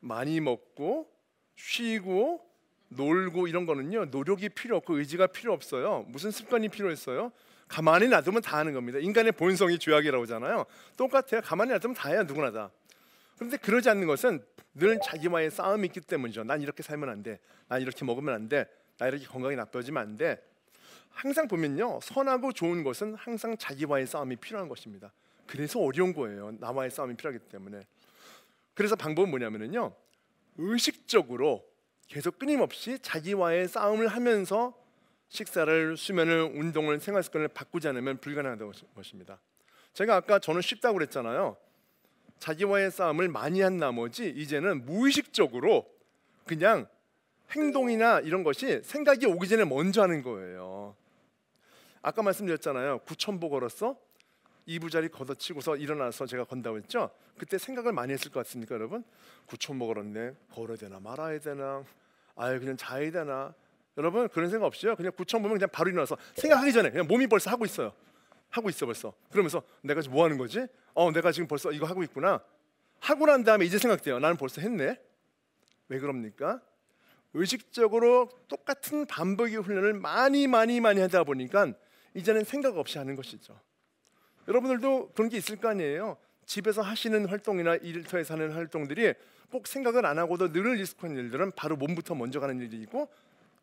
많이 0.01 0.41
먹고 0.41 1.09
쉬고 1.57 2.45
놀고 2.89 3.49
이런 3.49 3.65
거는요. 3.65 4.07
노력이 4.07 4.51
필요 4.51 4.77
없고 4.77 4.99
의지가 4.99 5.29
필요 5.29 5.53
없어요. 5.53 6.05
무슨 6.09 6.31
습관이 6.31 6.69
필요했어요? 6.69 7.33
가만히 7.69 8.09
놔두면 8.09 8.43
다 8.43 8.59
하는 8.59 8.75
겁니다. 8.75 8.99
인간의 8.99 9.33
본성이 9.33 9.79
죄악이라고 9.79 10.25
하잖아요. 10.25 10.67
똑같아요. 10.97 11.41
가만히 11.43 11.73
놔두면 11.73 11.95
다 11.95 12.11
해요. 12.11 12.25
누구나 12.25 12.51
다. 12.51 12.71
그런데 13.43 13.57
그러지 13.57 13.91
않는 13.91 14.07
것은 14.07 14.45
늘 14.75 15.01
자기와의 15.03 15.51
싸움이 15.51 15.87
있기 15.89 16.01
때문이죠. 16.03 16.45
난 16.45 16.63
이렇게 16.63 16.83
살면 16.83 17.09
안 17.09 17.25
돼. 17.25 17.41
난 17.67 17.83
이렇게 17.83 18.05
먹으면 18.05 18.33
안 18.33 18.49
돼. 18.49 18.67
나 18.99 19.09
이렇게 19.09 19.27
건강이 19.27 19.57
나빠지면 19.57 20.01
안 20.01 20.17
돼. 20.17 20.41
항상 21.11 21.49
보면요. 21.49 21.99
선하고 22.03 22.53
좋은 22.53 22.85
것은 22.85 23.17
항상 23.17 23.57
자기와의 23.57 24.07
싸움이 24.07 24.37
필요한 24.37 24.69
것입니다. 24.69 25.13
그래서 25.49 25.81
어려운 25.81 26.15
거예요. 26.15 26.53
나와의 26.61 26.93
싸움이 26.93 27.17
필요하기 27.17 27.49
때문에. 27.49 27.81
그래서 28.75 28.95
방법은 28.95 29.29
뭐냐면요. 29.31 29.93
의식적으로 30.59 31.65
계속 32.07 32.39
끊임없이 32.39 32.99
자기와의 33.01 33.67
싸움을 33.67 34.07
하면서 34.07 34.73
식사를, 35.31 35.97
수면을, 35.97 36.43
운동을, 36.55 37.01
생활 37.01 37.25
습관을 37.25 37.49
바꾸지 37.49 37.89
않으면 37.89 38.19
불가능하다는 38.19 38.73
것입니다. 38.95 39.41
제가 39.95 40.15
아까 40.15 40.39
저는 40.39 40.61
쉽다고 40.61 40.95
그랬잖아요. 40.95 41.57
자기와의 42.43 42.91
싸움을 42.91 43.29
많이 43.29 43.61
한 43.61 43.77
나머지 43.77 44.29
이제는 44.29 44.85
무의식적으로 44.85 45.89
그냥 46.45 46.89
행동이나 47.53 48.19
이런 48.19 48.43
것이 48.43 48.81
생각이 48.83 49.27
오기 49.27 49.47
전에 49.47 49.65
먼저 49.65 50.03
하는 50.03 50.23
거예요. 50.23 50.97
아까 52.03 52.21
말씀드렸잖아요. 52.23 52.99
9천 53.07 53.41
보 53.41 53.49
걸었어? 53.49 53.97
이부자리 54.67 55.09
걷어치고서 55.11 55.77
일어나서 55.77 56.27
제가 56.27 56.43
건다고 56.43 56.79
했죠. 56.79 57.11
그때 57.39 57.59
생각을 57.59 57.93
많이 57.93 58.13
했을 58.13 58.33
것 58.33 58.45
같습니까, 58.45 58.75
여러분? 58.75 59.05
9천 59.47 59.79
보 59.79 59.87
걸었네. 59.87 60.33
걸어야 60.53 60.77
되나 60.77 60.99
말아야 60.99 61.39
되나? 61.39 61.85
아유 62.35 62.59
그냥 62.59 62.77
자야 62.77 63.13
되나? 63.13 63.55
여러분 63.97 64.29
그런 64.29 64.51
생각 64.51 64.67
없이요. 64.67 64.97
그냥 64.97 65.13
9천 65.13 65.43
보면 65.43 65.59
그냥 65.59 65.69
바로 65.71 65.91
일어나서 65.91 66.17
생각하기 66.35 66.73
전에 66.73 66.91
그냥 66.91 67.07
몸이 67.07 67.29
벌써 67.29 67.51
하고 67.51 67.65
있어요. 67.65 67.93
하고 68.53 68.69
있어 68.69 68.87
벌써. 68.87 69.13
그러면서 69.31 69.63
내가 69.83 70.01
지금 70.01 70.15
뭐 70.15 70.25
하는 70.25 70.39
거지? 70.39 70.65
어, 70.95 71.11
내가 71.11 71.33
지금 71.33 71.49
벌써 71.49 71.73
이거 71.73 71.87
하고 71.87 72.03
있구나. 72.03 72.41
하고 73.01 73.27
난 73.27 73.43
다음에 73.43 73.65
이제 73.65 73.79
생각돼요. 73.79 74.21
나는 74.21 74.37
벌써 74.37 74.61
했네. 74.61 75.01
왜 75.89 75.99
그럽니까? 75.99 76.61
의식적으로 77.35 78.29
똑같은 78.49 79.07
반복의 79.07 79.57
훈련을 79.57 79.95
많이 79.95 80.47
많이 80.47 80.81
많이 80.81 81.01
하다 81.01 81.25
보니까 81.25 81.73
이제는 82.15 82.45
생각 82.45 82.77
없이 82.77 82.99
하는 82.99 83.17
것이죠. 83.17 83.59
여러분들도 84.47 85.13
그런 85.15 85.31
게 85.31 85.39
있을 85.39 85.57
거 85.57 85.69
아니에요. 85.69 86.19
집에서 86.45 86.83
하시는 86.83 87.25
활동이나 87.27 87.77
일터에서 87.77 88.35
하는 88.35 88.53
활동들이 88.53 89.15
꼭 89.51 89.67
생각을 89.67 90.05
안 90.05 90.19
하고도 90.19 90.53
늘 90.53 90.79
익숙한 90.79 91.17
일들은 91.17 91.53
바로 91.53 91.77
몸부터 91.77 92.15
먼저 92.15 92.39
가는 92.39 92.61
일이고 92.61 93.09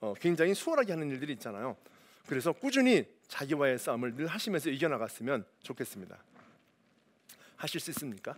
어, 0.02 0.14
굉장히 0.20 0.56
수월하게 0.56 0.94
하는 0.94 1.10
일들이 1.12 1.34
있잖아요. 1.34 1.78
그래서 2.30 2.52
꾸준히 2.52 3.08
자기와의 3.28 3.80
싸움을 3.80 4.14
늘 4.14 4.28
하시면서 4.28 4.70
이겨나갔으면 4.70 5.46
좋겠습니다. 5.64 6.16
하실 7.56 7.80
수 7.80 7.90
있습니까? 7.90 8.36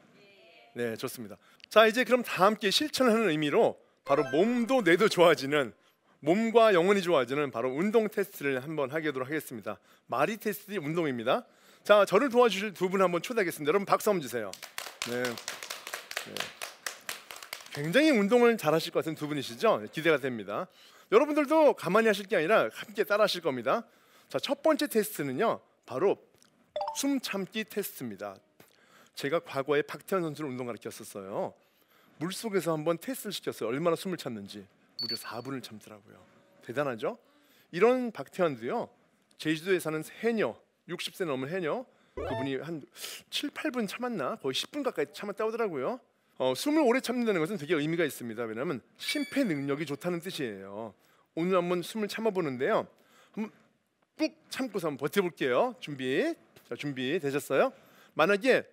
네, 0.74 0.96
좋습니다. 0.96 1.36
자, 1.68 1.86
이제 1.86 2.06
그럼 2.06 2.24
다 2.24 2.46
함께 2.46 2.72
실천하는 2.72 3.30
의미로 3.30 3.78
바로 4.06 4.24
몸도 4.32 4.84
뇌도 4.84 5.10
좋아지는 5.10 5.74
몸과 6.22 6.74
영혼이 6.74 7.02
좋아지는 7.02 7.52
바로 7.52 7.70
운동 7.70 8.08
테스트를 8.08 8.64
한번 8.64 8.92
하도록 8.92 9.28
하겠습니다. 9.28 9.78
마리 10.08 10.38
테스트 10.38 10.72
운동입니다. 10.78 11.46
자, 11.84 12.06
저를 12.06 12.30
도와주실 12.30 12.74
두 12.74 12.88
분 12.88 13.02
한번 13.02 13.22
초대하겠습니다. 13.22 13.68
여러분 13.68 13.86
박수 13.86 14.10
한번 14.10 14.22
주세요. 14.22 14.52
네. 15.10 15.24
네. 15.24 16.34
굉장히 17.74 18.12
운동을 18.12 18.58
잘하실 18.58 18.94
것 18.94 19.00
같은 19.00 19.16
두 19.16 19.28
분이시죠? 19.28 19.88
기대가 19.92 20.18
됩니다. 20.18 20.68
여러분들도 21.12 21.74
가만히 21.74 22.08
하실 22.08 22.26
게 22.28 22.38
아니라 22.38 22.70
함께 22.74 23.04
따라 23.04 23.24
하실 23.24 23.42
겁니다. 23.42 23.86
자, 24.30 24.40
첫 24.40 24.62
번째 24.62 24.88
테스트는요. 24.88 25.60
바로 25.86 26.18
숨 26.96 27.20
참기 27.20 27.66
테스트입니다. 27.66 28.36
제가 29.16 29.40
과거에 29.40 29.82
박태환 29.82 30.24
선수를 30.24 30.50
운동 30.50 30.68
가르쳤었어요. 30.68 31.54
물 32.18 32.32
속에서 32.32 32.72
한번 32.72 32.98
테스트를 32.98 33.34
시켰어요. 33.34 33.70
얼마나 33.70 33.96
숨을 33.96 34.18
참는지 34.18 34.66
무려 35.02 35.16
4분을 35.16 35.62
참더라고요. 35.62 36.24
대단하죠? 36.62 37.18
이런 37.72 38.12
박태환도요. 38.12 38.90
제주도에 39.38 39.80
사는 39.80 40.02
해녀, 40.22 40.56
60세 40.88 41.26
넘은 41.26 41.50
해녀 41.50 41.86
그분이 42.16 42.58
한 42.58 42.84
7, 43.30 43.50
8분 43.50 43.88
참았나 43.88 44.38
거의 44.38 44.54
10분 44.54 44.84
가까이 44.84 45.08
참았다고 45.12 45.50
하더라고요. 45.50 46.00
어, 46.42 46.56
숨을 46.56 46.82
오래 46.82 47.00
참는다는 47.00 47.40
것은 47.40 47.58
되게 47.58 47.76
의미가 47.76 48.04
있습니다. 48.04 48.42
왜냐하면 48.46 48.82
심폐 48.98 49.44
능력이 49.44 49.86
좋다는 49.86 50.22
뜻이에요. 50.22 50.96
오늘 51.36 51.56
한번 51.56 51.84
숨을 51.84 52.08
참아보는데요. 52.08 52.88
한번 53.32 53.52
꾹 54.18 54.34
참고서 54.50 54.88
한번 54.88 55.06
버텨볼게요. 55.06 55.76
준비. 55.80 56.34
자, 56.68 56.76
준비 56.76 57.20
되셨어요? 57.20 57.72
만약에 58.16 58.64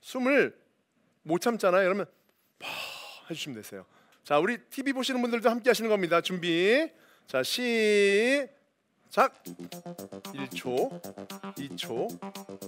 숨을 0.00 0.58
못 1.22 1.42
참잖아요. 1.42 1.84
그러면 1.84 2.06
파 2.58 2.66
해주시면 3.28 3.56
되세요. 3.56 3.84
자, 4.24 4.38
우리 4.38 4.56
TV 4.70 4.94
보시는 4.94 5.20
분들도 5.20 5.50
함께 5.50 5.68
하시는 5.68 5.90
겁니다. 5.90 6.22
준비. 6.22 6.88
자, 7.26 7.42
시. 7.42 8.48
작. 9.10 9.32
1초, 10.34 10.90
2초, 11.56 12.08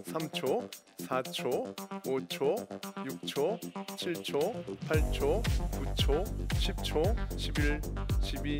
3초, 0.07 0.68
4초, 1.07 1.74
5초, 2.05 2.57
6초, 3.05 3.59
7초, 3.98 4.62
8초, 4.88 5.42
9초, 5.76 6.24
10초, 6.59 7.03
11, 7.37 7.81
12, 8.20 8.59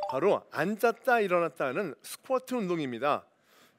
바로 0.09 0.43
앉았다 0.51 1.21
일어났다는 1.21 1.95
스쿼트 2.01 2.53
운동입니다. 2.53 3.25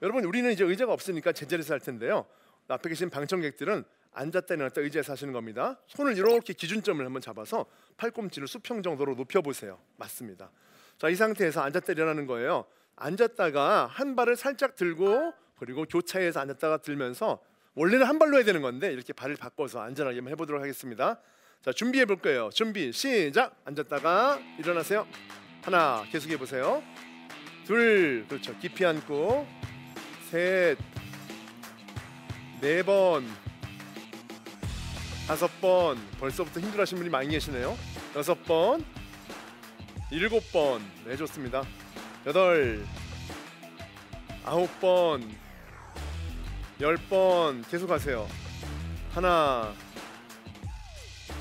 여러분 0.02 0.24
우리는 0.24 0.50
이제 0.50 0.64
의자가 0.64 0.92
없으니까 0.92 1.32
제자리에서 1.32 1.74
할 1.74 1.80
텐데요. 1.80 2.26
앞에 2.68 2.88
계신 2.88 3.10
방청객들은 3.10 3.84
앉았다 4.12 4.54
일어났다 4.54 4.80
의자에서 4.80 5.12
하시는 5.12 5.32
겁니다. 5.32 5.78
손을 5.86 6.16
이렇게 6.16 6.54
기준점을 6.54 7.04
한번 7.04 7.20
잡아서 7.20 7.66
팔꿈치를 7.98 8.48
수평 8.48 8.82
정도로 8.82 9.14
높여 9.14 9.42
보세요. 9.42 9.78
맞습니다. 9.98 10.50
자, 10.98 11.10
이 11.10 11.14
상태에서 11.14 11.60
앉았다 11.60 11.92
일어나는 11.92 12.26
거예요. 12.26 12.64
앉았다가 12.96 13.86
한 13.86 14.16
발을 14.16 14.36
살짝 14.36 14.74
들고 14.74 15.34
그리고 15.58 15.84
교차해서 15.84 16.40
앉았다가 16.40 16.78
들면서 16.78 17.40
원래는 17.76 18.06
한 18.06 18.18
발로 18.18 18.36
해야 18.36 18.44
되는 18.44 18.62
건데 18.62 18.92
이렇게 18.92 19.12
발을 19.12 19.36
바꿔서 19.36 19.80
안전하게 19.80 20.16
한번 20.18 20.32
해보도록 20.32 20.60
하겠습니다. 20.60 21.20
자, 21.62 21.72
준비해 21.72 22.04
볼 22.04 22.16
거예요. 22.16 22.50
준비 22.52 22.92
시작. 22.92 23.56
앉았다가 23.64 24.40
일어나세요. 24.58 25.06
하나 25.62 26.04
계속 26.10 26.30
해 26.30 26.36
보세요. 26.36 26.82
둘 27.64 28.24
그렇죠. 28.28 28.56
깊이 28.58 28.84
앉고 28.84 29.46
셋 30.30 30.76
네 32.62 32.82
번, 32.82 33.26
다섯 35.28 35.46
번, 35.60 35.98
벌써부터 36.18 36.58
힘들어하시는 36.58 36.98
분이 36.98 37.10
많이 37.10 37.28
계시네요. 37.28 37.76
여섯 38.16 38.42
번, 38.44 38.82
일곱 40.10 40.50
번, 40.52 40.80
네 41.04 41.16
좋습니다. 41.16 41.62
여덟, 42.24 42.82
아홉 44.42 44.80
번, 44.80 45.22
열 46.80 46.96
번 47.08 47.62
계속 47.70 47.90
하세요. 47.90 48.28
하나, 49.14 49.72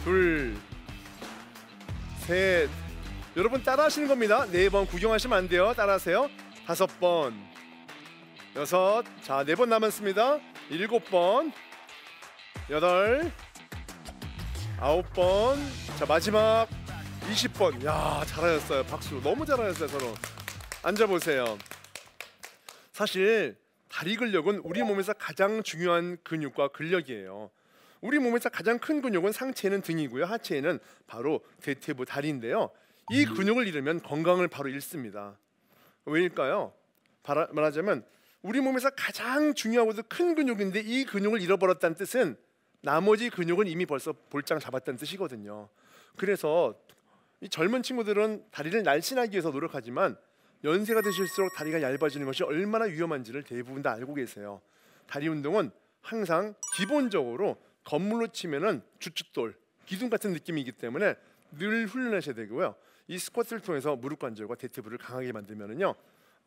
둘, 0.04 0.56
셋. 2.20 2.70
여러분 3.36 3.62
따라하시는 3.62 4.08
겁니다. 4.08 4.46
네 4.50 4.70
번 4.70 4.86
구경하시면 4.88 5.38
안 5.38 5.48
돼요. 5.50 5.74
따라하세요. 5.74 6.30
다섯 6.66 6.88
번, 7.00 7.34
여섯, 8.56 9.04
자 9.24 9.44
네 9.44 9.56
번 9.56 9.70
남았습니다. 9.70 10.40
일곱 10.70 11.04
번, 11.10 11.52
여덟, 12.70 13.30
아홉 14.80 15.12
번, 15.14 15.60
자 16.00 16.06
마지막 16.06 16.68
20번. 17.30 17.84
야 17.86 18.24
잘하셨어요. 18.26 18.84
박수. 18.86 19.20
너무 19.22 19.46
잘하셨어요 19.46 19.88
서로. 19.90 20.14
앉아 20.84 21.08
보세요. 21.08 21.58
사실 22.94 23.58
다리 23.96 24.18
근력은 24.18 24.60
우리 24.66 24.84
몸에서 24.84 25.14
가장 25.14 25.64
중요한 25.64 26.18
근육과 26.22 26.68
근력이에요. 26.68 27.50
우리 28.02 28.20
몸에서 28.20 28.50
가장 28.50 28.78
큰 28.78 29.02
근육은 29.02 29.32
상체는 29.32 29.84
등이고요. 29.84 30.26
하체에는 30.26 30.80
바로 31.08 31.40
대퇴부 31.62 32.04
다리인데요. 32.04 32.72
이 33.10 33.24
근육을 33.24 33.70
잃으면 33.70 34.02
건강을 34.02 34.50
바로 34.50 34.68
잃습니다. 34.68 35.38
왜일까요? 36.04 36.74
말하자면 37.54 38.04
우리 38.42 38.60
몸에서 38.60 38.90
가장 38.90 39.54
중요하고도 39.54 40.04
큰 40.10 40.36
근육인데 40.36 40.82
이 40.82 41.06
근육을 41.06 41.42
잃어버렸다는 41.42 41.96
뜻은 41.96 42.36
나머지 42.82 43.30
근육은 43.30 43.68
이미 43.68 43.86
벌써 43.86 44.14
볼장 44.30 44.60
잡았다는 44.60 44.98
뜻이거든요. 44.98 45.70
그래서 46.18 46.78
이 47.40 47.48
젊은 47.48 47.82
친구들은 47.82 48.44
다리를 48.52 48.84
날씬하기 48.84 49.32
위해서 49.32 49.52
노력하지만 49.52 50.18
연세가 50.66 51.02
드실수록 51.02 51.54
다리가 51.54 51.82
얇아지는 51.82 52.26
것이 52.26 52.44
얼마나 52.44 52.86
위험한지를 52.86 53.44
대부분 53.44 53.84
다 53.84 53.94
알고 53.94 54.16
계세요. 54.16 54.62
다리 55.06 55.28
운동은 55.28 55.70
항상 56.02 56.56
기본적으로 56.76 57.58
건물로 57.84 58.28
치면은 58.28 58.82
주춧돌, 58.98 59.56
기둥 59.86 60.10
같은 60.10 60.34
느낌이기 60.34 60.72
때문에 60.74 61.16
늘 61.52 61.86
훈련하셔야 61.86 62.34
되고요. 62.34 62.76
이 63.08 63.20
스쿼트를 63.20 63.62
통해서 63.62 63.96
무릎 63.96 64.20
관절과 64.20 64.56
대퇴부를 64.56 64.98
강하게 64.98 65.32
만들면은요. 65.32 65.94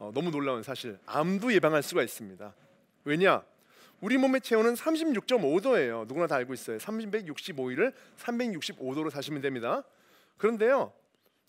어, 0.01 0.11
너무 0.13 0.33
놀라운 0.33 0.65
사실 0.65 0.99
암도 1.07 1.53
예방할 1.53 1.85
수가 1.85 2.03
있습니다. 2.03 2.53
왜냐? 3.05 3.45
우리 4.01 4.17
몸의 4.17 4.41
체온은 4.41 4.75
36.5도예요. 4.75 6.07
누구나 6.09 6.27
다 6.27 6.37
알고 6.37 6.55
있어요. 6.55 6.79
365일을 6.79 7.93
365도로 8.19 9.11
사시면 9.11 9.43
됩니다. 9.43 9.85
그런데요. 10.37 10.93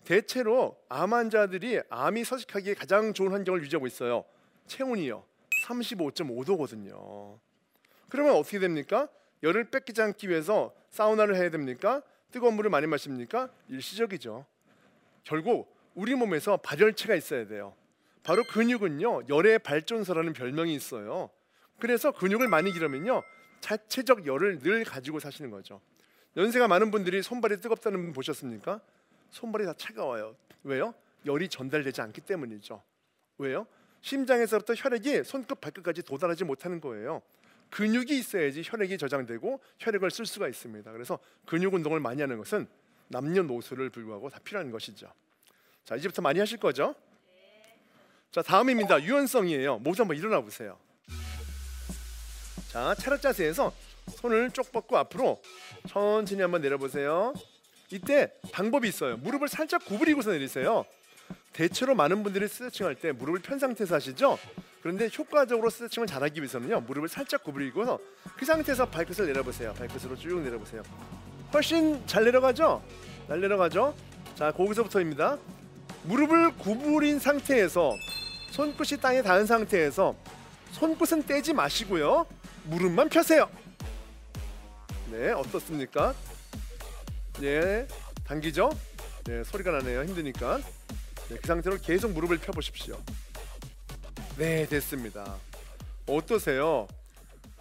대체로 0.04 0.76
암 0.88 1.12
환자들이 1.12 1.80
암이 1.88 2.24
서식하기에 2.24 2.74
가장 2.74 3.12
좋은 3.12 3.32
환경을 3.32 3.62
유지하고 3.62 3.86
있어요. 3.86 4.24
체온이요. 4.66 5.24
35.5도거든요. 5.66 7.38
그러면 8.08 8.34
어떻게 8.34 8.58
됩니까? 8.58 9.08
열을 9.42 9.70
뺏기지 9.70 10.02
않기 10.02 10.28
위해서 10.28 10.74
사우나를 10.90 11.36
해야 11.36 11.50
됩니까? 11.50 12.02
뜨거운 12.30 12.54
물을 12.54 12.70
많이 12.70 12.86
마십니까? 12.86 13.50
일시적이죠. 13.68 14.46
결국 15.24 15.74
우리 15.94 16.14
몸에서 16.14 16.56
발열체가 16.56 17.14
있어야 17.14 17.46
돼요. 17.46 17.74
바로 18.22 18.44
근육은요 18.44 19.22
열의 19.28 19.60
발전소라는 19.60 20.32
별명이 20.32 20.74
있어요. 20.74 21.30
그래서 21.78 22.12
근육을 22.12 22.48
많이 22.48 22.72
기르면요 22.72 23.22
자체적 23.60 24.26
열을 24.26 24.58
늘 24.60 24.84
가지고 24.84 25.20
사시는 25.20 25.50
거죠. 25.50 25.80
연세가 26.36 26.68
많은 26.68 26.90
분들이 26.90 27.22
손발이 27.22 27.60
뜨겁다는 27.60 28.02
분 28.02 28.12
보셨습니까? 28.12 28.80
손발이 29.30 29.64
다 29.64 29.74
차가워요. 29.76 30.36
왜요? 30.64 30.94
열이 31.26 31.48
전달되지 31.48 32.00
않기 32.00 32.20
때문이죠. 32.22 32.82
왜요? 33.38 33.66
심장에서부터 34.02 34.74
혈액이 34.74 35.24
손끝 35.24 35.60
발끝까지 35.60 36.02
도달하지 36.02 36.44
못하는 36.44 36.80
거예요. 36.80 37.22
근육이 37.70 38.18
있어야지 38.18 38.62
혈액이 38.64 38.98
저장되고 38.98 39.60
혈액을 39.78 40.10
쓸 40.10 40.26
수가 40.26 40.48
있습니다. 40.48 40.90
그래서 40.92 41.18
근육 41.46 41.74
운동을 41.74 42.00
많이 42.00 42.20
하는 42.20 42.38
것은 42.38 42.66
남녀노소를 43.08 43.90
불구하고 43.90 44.28
다 44.30 44.38
필요한 44.42 44.70
것이죠. 44.70 45.12
자 45.84 45.96
이제부터 45.96 46.22
많이 46.22 46.38
하실 46.40 46.58
거죠? 46.58 46.94
자 48.30 48.42
다음입니다. 48.42 49.02
유연성이에요. 49.02 49.78
모두 49.78 50.02
한번 50.02 50.16
일어나 50.16 50.40
보세요. 50.40 50.78
자 52.68 52.94
차렷 52.94 53.20
자세에서 53.20 53.72
손을 54.16 54.50
쪽 54.50 54.72
뻗고 54.72 54.96
앞으로 54.98 55.40
천천히 55.88 56.42
한번 56.42 56.62
내려보세요. 56.62 57.32
이때 57.92 58.32
방법이 58.52 58.88
있어요. 58.88 59.16
무릎을 59.16 59.48
살짝 59.48 59.84
구부리고서 59.84 60.30
내리세요. 60.30 60.84
대체로 61.52 61.94
많은 61.94 62.22
분들이 62.22 62.46
스트레칭 62.48 62.86
할 62.86 62.94
때 62.94 63.12
무릎을 63.12 63.40
편 63.40 63.58
상태에서 63.58 63.96
하시죠. 63.96 64.38
그런데 64.82 65.08
효과적으로 65.16 65.68
스트레칭을 65.68 66.06
잘하기 66.06 66.40
위해서는요 66.40 66.80
무릎을 66.82 67.08
살짝 67.08 67.42
구부리고서 67.44 67.98
그 68.36 68.44
상태에서 68.44 68.86
발끝을 68.88 69.26
내려보세요. 69.26 69.74
발끝으로 69.74 70.16
쭉 70.16 70.40
내려보세요. 70.40 70.82
훨씬 71.52 72.04
잘 72.06 72.24
내려가죠? 72.24 72.82
잘 73.26 73.40
내려가죠? 73.40 73.94
자 74.36 74.52
거기서부터입니다. 74.52 75.38
무릎을 76.04 76.56
구부린 76.58 77.18
상태에서 77.18 77.92
손끝이 78.52 79.00
땅에 79.00 79.20
닿은 79.22 79.46
상태에서 79.46 80.14
손끝은 80.72 81.24
떼지 81.26 81.52
마시고요. 81.52 82.26
무릎만 82.64 83.08
펴세요. 83.08 83.50
네, 85.10 85.32
어떻습니까? 85.32 86.14
예, 87.42 87.86
당기죠? 88.24 88.70
네, 89.24 89.42
소리가 89.44 89.70
나네요. 89.70 90.04
힘드니까. 90.04 90.58
네, 91.28 91.36
그 91.40 91.46
상태로 91.46 91.78
계속 91.78 92.12
무릎을 92.12 92.38
펴 92.38 92.52
보십시오. 92.52 93.00
네, 94.36 94.66
됐습니다. 94.66 95.36
어떠세요? 96.06 96.86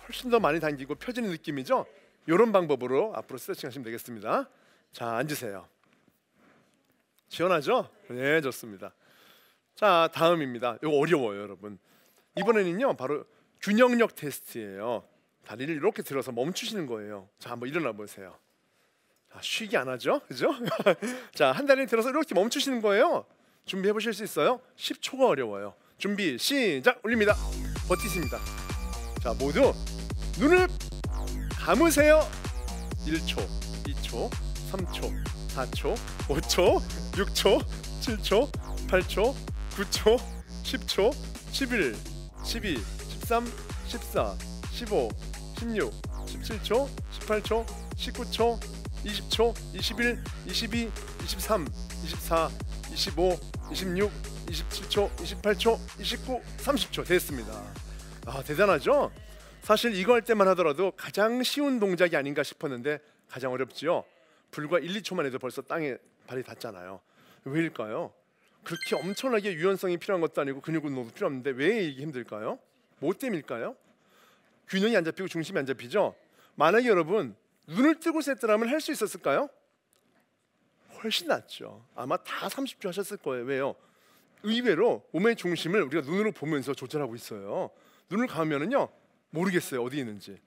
훨씬 0.03 0.29
더 0.29 0.39
많이 0.39 0.59
당기고 0.59 0.95
펴지는 0.95 1.29
느낌이죠? 1.29 1.85
이런 2.27 2.51
방법으로 2.51 3.13
앞으로 3.15 3.37
스트레칭 3.37 3.67
하시면 3.67 3.85
되겠습니다. 3.85 4.49
자, 4.91 5.15
앉으세요. 5.15 5.65
시원하죠? 7.29 7.89
네, 8.09 8.41
좋습니다. 8.41 8.93
자, 9.75 10.09
다음입니다. 10.13 10.77
이거 10.83 10.91
어려워요, 10.91 11.41
여러분. 11.41 11.79
이번에는요, 12.35 12.97
바로 12.97 13.23
균형력 13.61 14.15
테스트예요. 14.15 15.07
다리를 15.45 15.73
이렇게 15.73 16.01
들어서 16.01 16.31
멈추시는 16.31 16.85
거예요. 16.85 17.29
자, 17.39 17.51
한번 17.51 17.69
일어나 17.69 17.93
보세요. 17.93 18.35
자, 19.31 19.39
쉬기 19.41 19.77
안 19.77 19.87
하죠, 19.89 20.21
그죠? 20.27 20.53
자, 21.33 21.51
한 21.51 21.65
다리를 21.65 21.87
들어서 21.87 22.09
이렇게 22.09 22.33
멈추시는 22.33 22.81
거예요. 22.81 23.25
준비해 23.65 23.93
보실 23.93 24.13
수 24.13 24.23
있어요? 24.23 24.59
10초가 24.77 25.27
어려워요. 25.27 25.73
준비 25.97 26.37
시작 26.37 26.99
올립니다. 27.03 27.35
버티십니다. 27.87 28.39
자, 29.21 29.33
모두 29.37 29.73
눈을 30.39 30.67
감으세요. 31.59 32.27
1초, 33.05 33.45
2초, 33.85 34.31
3초, 34.71 35.23
4초, 35.55 35.95
5초, 36.27 36.81
6초, 37.13 37.65
7초, 38.01 38.51
8초, 38.87 39.35
9초, 39.75 40.19
10초, 40.63 41.13
11, 41.51 41.95
12, 42.43 42.77
13, 43.21 43.45
14, 43.87 44.35
15, 44.71 45.09
16, 45.59 45.91
17초, 46.25 46.87
18초, 47.19 47.65
19초, 47.95 48.78
20초, 49.05 49.55
21, 49.73 50.17
22, 50.47 50.91
23, 51.23 51.67
24, 52.03 52.49
25, 52.91 53.39
26, 53.71 54.12
27초, 54.47 55.09
28초, 55.15 55.77
29, 55.99 56.41
30초 56.57 57.07
됐습니다. 57.07 57.63
아 58.25 58.43
대단하죠? 58.43 59.12
사실 59.62 59.95
이거 59.95 60.13
할 60.13 60.21
때만 60.21 60.47
하더라도 60.49 60.91
가장 60.91 61.43
쉬운 61.43 61.79
동작이 61.79 62.15
아닌가 62.15 62.43
싶었는데 62.43 62.99
가장 63.29 63.51
어렵지요. 63.51 64.03
불과 64.51 64.79
1, 64.79 65.01
2초만 65.01 65.25
해도 65.25 65.39
벌써 65.39 65.62
땅에 65.62 65.95
발이 66.27 66.43
닿잖아요. 66.43 66.99
왜일까요? 67.45 68.12
그렇게 68.63 68.95
엄청나게 68.95 69.53
유연성이 69.53 69.97
필요한 69.97 70.21
것도 70.21 70.41
아니고 70.41 70.62
근육 70.62 70.85
운동도 70.85 71.12
필요 71.13 71.27
없는데 71.27 71.51
왜 71.51 71.83
이게 71.85 72.01
힘들까요? 72.01 72.59
뭐 72.99 73.13
때문일까요? 73.13 73.75
균형이 74.67 74.95
안 74.97 75.03
잡히고 75.03 75.27
중심이 75.27 75.57
안 75.57 75.65
잡히죠. 75.65 76.15
만약에 76.55 76.88
여러분 76.88 77.35
눈을 77.69 77.99
뜨고 77.99 78.21
셌더라면 78.21 78.67
할 78.69 78.79
수 78.82 78.91
있었을까요? 78.91 79.49
훨씬 81.03 81.27
낫죠. 81.27 81.86
아마 81.95 82.17
다 82.17 82.47
30초 82.47 82.88
하셨을 82.88 83.17
거예요. 83.17 83.45
왜요? 83.45 83.75
의외로 84.43 85.05
몸의 85.12 85.36
중심을 85.36 85.82
우리가 85.84 86.10
눈으로 86.10 86.32
보면서 86.32 86.73
조절하고 86.73 87.15
있어요. 87.15 87.69
눈을 88.10 88.27
감으면은요 88.27 88.89
모르겠어요 89.29 89.84
어디 89.84 89.97
있는지. 89.99 90.38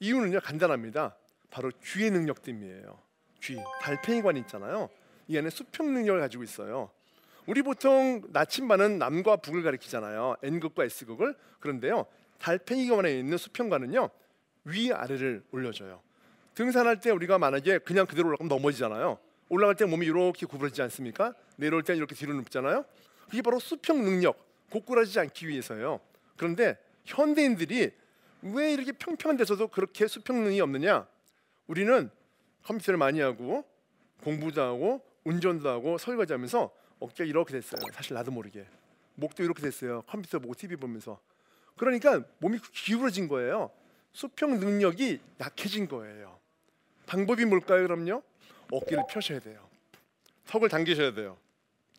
이유는요 0.00 0.40
간단합니다. 0.40 1.16
바로 1.50 1.70
귀의 1.84 2.10
능력 2.10 2.42
때문이에요. 2.42 2.98
귀, 3.42 3.56
달팽이관 3.80 4.36
있잖아요. 4.38 4.88
이 5.28 5.38
안에 5.38 5.50
수평 5.50 5.92
능력을 5.94 6.20
가지고 6.20 6.42
있어요. 6.42 6.90
우리 7.46 7.62
보통 7.62 8.22
나침반은 8.30 8.98
남과 8.98 9.36
북을 9.36 9.62
가리키잖아요. 9.62 10.36
N극과 10.42 10.84
S극을. 10.84 11.36
그런데요. 11.60 12.06
달팽이관에 12.38 13.18
있는 13.18 13.36
수평관은요. 13.36 14.10
위 14.64 14.92
아래를 14.92 15.44
올려줘요. 15.50 16.00
등산할 16.54 17.00
때 17.00 17.10
우리가 17.10 17.38
만약에 17.38 17.78
그냥 17.78 18.06
그대로 18.06 18.28
올라가면 18.28 18.48
넘어지잖아요. 18.48 19.18
올라갈 19.48 19.74
때 19.74 19.84
몸이 19.84 20.06
이렇게 20.06 20.46
구부러지지 20.46 20.82
않습니까? 20.82 21.34
내려올 21.56 21.82
때 21.82 21.94
이렇게 21.94 22.14
뒤로 22.14 22.34
눕잖아요. 22.34 22.84
그게 23.28 23.42
바로 23.42 23.58
수평 23.58 24.02
능력, 24.02 24.36
고꾸라지지 24.70 25.20
않기 25.20 25.48
위해서요. 25.48 26.00
그런데 26.36 26.78
현대인들이 27.04 27.90
왜 28.42 28.72
이렇게 28.72 28.92
평평한 28.92 29.36
데서도 29.36 29.68
그렇게 29.68 30.06
수평 30.06 30.36
능력이 30.36 30.60
없느냐? 30.60 31.06
우리는 31.66 32.10
컴퓨터를 32.64 32.98
많이 32.98 33.20
하고 33.20 33.64
공부도 34.22 34.60
하고 34.60 35.02
운전도 35.24 35.68
하고 35.68 35.98
설거지하면서 35.98 36.70
어깨가 37.00 37.24
이렇게 37.28 37.52
됐어요. 37.52 37.80
사실 37.92 38.14
나도 38.14 38.30
모르게 38.30 38.66
목도 39.14 39.42
이렇게 39.42 39.62
됐어요. 39.62 40.02
컴퓨터 40.02 40.38
보고 40.38 40.54
TV 40.54 40.76
보면서 40.76 41.20
그러니까 41.76 42.22
몸이 42.38 42.58
기울어진 42.72 43.28
거예요. 43.28 43.70
수평 44.12 44.58
능력이 44.60 45.20
약해진 45.40 45.88
거예요. 45.88 46.38
방법이 47.12 47.44
뭘까요? 47.44 47.86
그럼요. 47.86 48.22
어깨를 48.70 49.04
펴셔야 49.06 49.38
돼요. 49.38 49.68
턱을 50.46 50.70
당기셔야 50.70 51.12
돼요. 51.12 51.36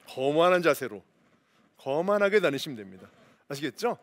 거만한 0.09 0.63
자세로 0.63 1.03
거만하게 1.77 2.39
다니시면 2.39 2.75
됩니다. 2.77 3.07
아시겠죠? 3.47 3.99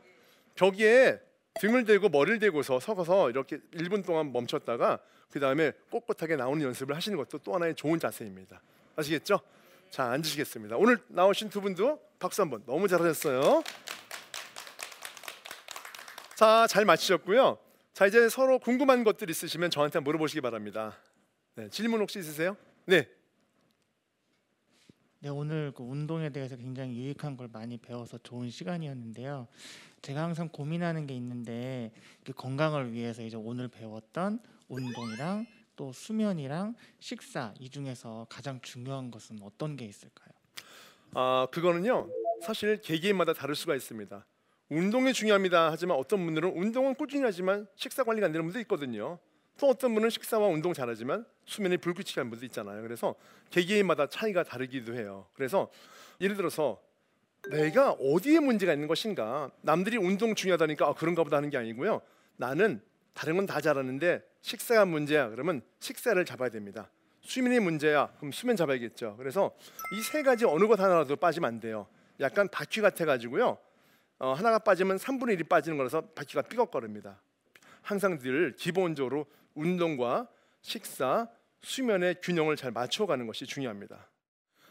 벽에 0.55 1.19
등을 1.61 1.85
대고 1.85 2.11
머리를 2.11 2.39
대고서 2.39 2.79
서서 2.79 3.29
이렇게 3.31 3.59
1분 3.75 4.07
동안 4.07 4.33
멈췄다가 4.33 5.01
그 5.33 5.41
다음에 5.41 5.73
꼿꼿하게 5.91 6.37
나오는 6.37 6.63
연습을 6.63 6.95
하시는 6.95 7.19
것도 7.19 7.39
또 7.39 7.55
하나의 7.55 7.75
좋은 7.75 7.99
자세입니다. 7.99 8.61
아시겠죠? 8.95 9.41
자 9.91 10.13
앉으시겠습니다. 10.13 10.77
오늘 10.77 10.99
나오신 11.09 11.51
두 11.51 11.61
분도 11.61 12.01
박수 12.21 12.41
한번 12.41 12.63
너무 12.67 12.87
잘하셨어요. 12.87 13.65
자 16.37 16.69
잘 16.69 16.85
마치셨고요. 16.85 17.59
자 17.93 18.07
이제 18.07 18.29
서로 18.29 18.59
궁금한 18.59 19.05
것들 19.05 19.29
있으시면 19.31 19.71
저한테 19.71 20.01
물어보시기 20.01 20.41
바랍니다. 20.41 20.97
네, 21.55 21.69
질문 21.69 22.01
혹시 22.01 22.19
있으세요? 22.19 22.57
네. 22.87 23.09
네, 25.19 25.29
오늘 25.29 25.73
그 25.73 25.83
운동에 25.83 26.31
대해서 26.31 26.57
굉장히 26.57 26.97
유익한 26.97 27.37
걸 27.37 27.49
많이 27.53 27.77
배워서 27.77 28.17
좋은 28.19 28.49
시간이었는데요. 28.49 29.49
제가 30.01 30.23
항상 30.23 30.49
고민하는 30.49 31.07
게 31.07 31.15
있는데 31.15 31.93
그 32.25 32.33
건강을 32.33 32.93
위해서 32.93 33.23
이제 33.23 33.37
오늘 33.37 33.69
배웠던 33.69 34.41
운동이랑 34.69 35.47
또 35.77 35.93
수면이랑 35.93 36.75
식사 37.01 37.53
이 37.59 37.69
중에서 37.69 38.27
가장 38.31 38.61
중요한 38.63 39.11
것은 39.11 39.39
어떤 39.43 39.77
게 39.77 39.85
있을까요? 39.85 40.29
아 41.13 41.47
그거는요 41.51 42.09
사실 42.43 42.81
개개인마다 42.81 43.35
다를 43.35 43.55
수가 43.55 43.75
있습니다. 43.75 44.25
운동이 44.71 45.13
중요합니다. 45.13 45.71
하지만 45.73 45.97
어떤 45.97 46.25
분들은 46.25 46.51
운동은 46.57 46.95
꾸준히 46.95 47.25
하지만 47.25 47.67
식사 47.75 48.05
관리가 48.05 48.27
안 48.27 48.33
되는 48.33 48.45
분도 48.47 48.61
있거든요. 48.61 49.19
또 49.59 49.69
어떤 49.69 49.93
분은 49.95 50.11
식사와 50.11 50.47
운동 50.47 50.73
잘하지만 50.73 51.27
수면이 51.45 51.77
불규칙한 51.79 52.31
분도 52.31 52.47
있잖아요. 52.47 52.81
그래서 52.83 53.15
개개인마다 53.51 54.07
차이가 54.07 54.43
다르기도 54.45 54.95
해요. 54.95 55.27
그래서 55.35 55.71
예를 56.21 56.37
들어서 56.37 56.81
내가 57.51 57.93
어디에 57.93 58.39
문제가 58.39 58.73
있는 58.73 58.87
것인가? 58.87 59.51
남들이 59.61 59.97
운동 59.97 60.35
중요하다니까 60.35 60.87
아, 60.87 60.95
그런가 60.95 61.25
보다 61.25 61.37
하는 61.39 61.51
게 61.51 61.57
아니고요. 61.59 62.01
나는 62.37 62.81
다른 63.13 63.37
건 63.37 63.47
다 63.47 63.61
잘하는데 63.61 64.23
식사가 64.41 64.85
문제야. 64.87 65.29
그러면 65.31 65.63
식사를 65.81 66.25
잡아야 66.25 66.49
됩니다. 66.49 66.91
수면이 67.23 67.59
문제야. 67.61 68.09
그럼 68.19 68.31
수면 68.33 68.57
잡아야겠죠. 68.57 69.17
그래서 69.19 69.55
이 69.95 70.01
세 70.03 70.23
가지 70.23 70.45
어느 70.45 70.67
것 70.69 70.79
하나라도 70.81 71.17
빠지면 71.17 71.49
안 71.49 71.61
돼요. 71.61 71.87
약간 72.21 72.49
바퀴 72.49 72.81
같아 72.81 73.05
가지고요. 73.05 73.59
어, 74.21 74.35
하나가 74.35 74.59
빠지면 74.59 74.99
3분의 74.99 75.41
1이 75.41 75.49
빠지는 75.49 75.79
거라서 75.79 76.03
바퀴가 76.15 76.43
삐걱거립니다. 76.43 77.21
항상 77.81 78.19
늘 78.19 78.55
기본적으로 78.55 79.27
운동과 79.55 80.29
식사, 80.61 81.27
수면의 81.63 82.17
균형을 82.23 82.57
잘 82.57 82.71
맞춰가는 82.71 83.27
것이 83.27 83.47
중요합니다. 83.47 84.09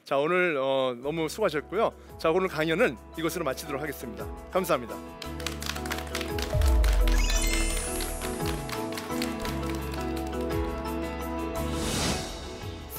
자 0.03 0.17
오늘 0.17 0.55
어, 0.57 0.95
너무 1.01 1.27
수고하셨고요. 1.27 2.17
자 2.19 2.29
오늘 2.29 2.47
강연은 2.47 2.95
이것으로 3.17 3.43
마치도록 3.43 3.81
하겠습니다. 3.81 4.25
감사합니다. 4.51 4.95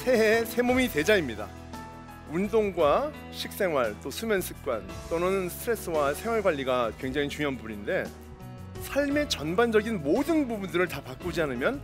새해 0.03 0.43
새 0.43 0.61
몸이 0.61 0.89
대자입니다. 0.89 1.60
운동과 2.31 3.11
식생활 3.31 3.95
또 4.01 4.09
수면 4.09 4.41
습관 4.41 4.87
또는 5.09 5.49
스트레스와 5.49 6.13
생활 6.13 6.41
관리가 6.41 6.91
굉장히 6.99 7.27
중요한 7.27 7.57
부분인데 7.57 8.05
삶의 8.81 9.29
전반적인 9.29 10.01
모든 10.01 10.47
부분들을 10.47 10.87
다 10.87 11.01
바꾸지 11.01 11.41
않으면 11.41 11.81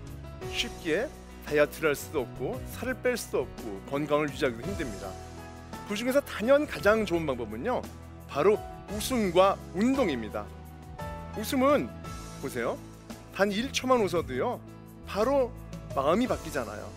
쉽게 0.51 1.07
다이어트를 1.45 1.89
할 1.89 1.95
수도 1.95 2.21
없고 2.21 2.61
살을 2.71 2.95
뺄 3.01 3.17
수도 3.17 3.41
없고 3.41 3.81
건강을 3.89 4.29
유지하기도 4.29 4.67
힘듭니다. 4.67 5.11
그 5.87 5.95
중에서 5.95 6.19
단연 6.21 6.65
가장 6.65 7.05
좋은 7.05 7.25
방법은요, 7.25 7.81
바로 8.27 8.59
웃음과 8.91 9.57
운동입니다. 9.73 10.45
웃음은 11.37 11.89
보세요, 12.41 12.77
단 13.33 13.49
1초만 13.49 14.03
웃어도요, 14.03 14.59
바로 15.05 15.51
마음이 15.95 16.27
바뀌잖아요. 16.27 16.89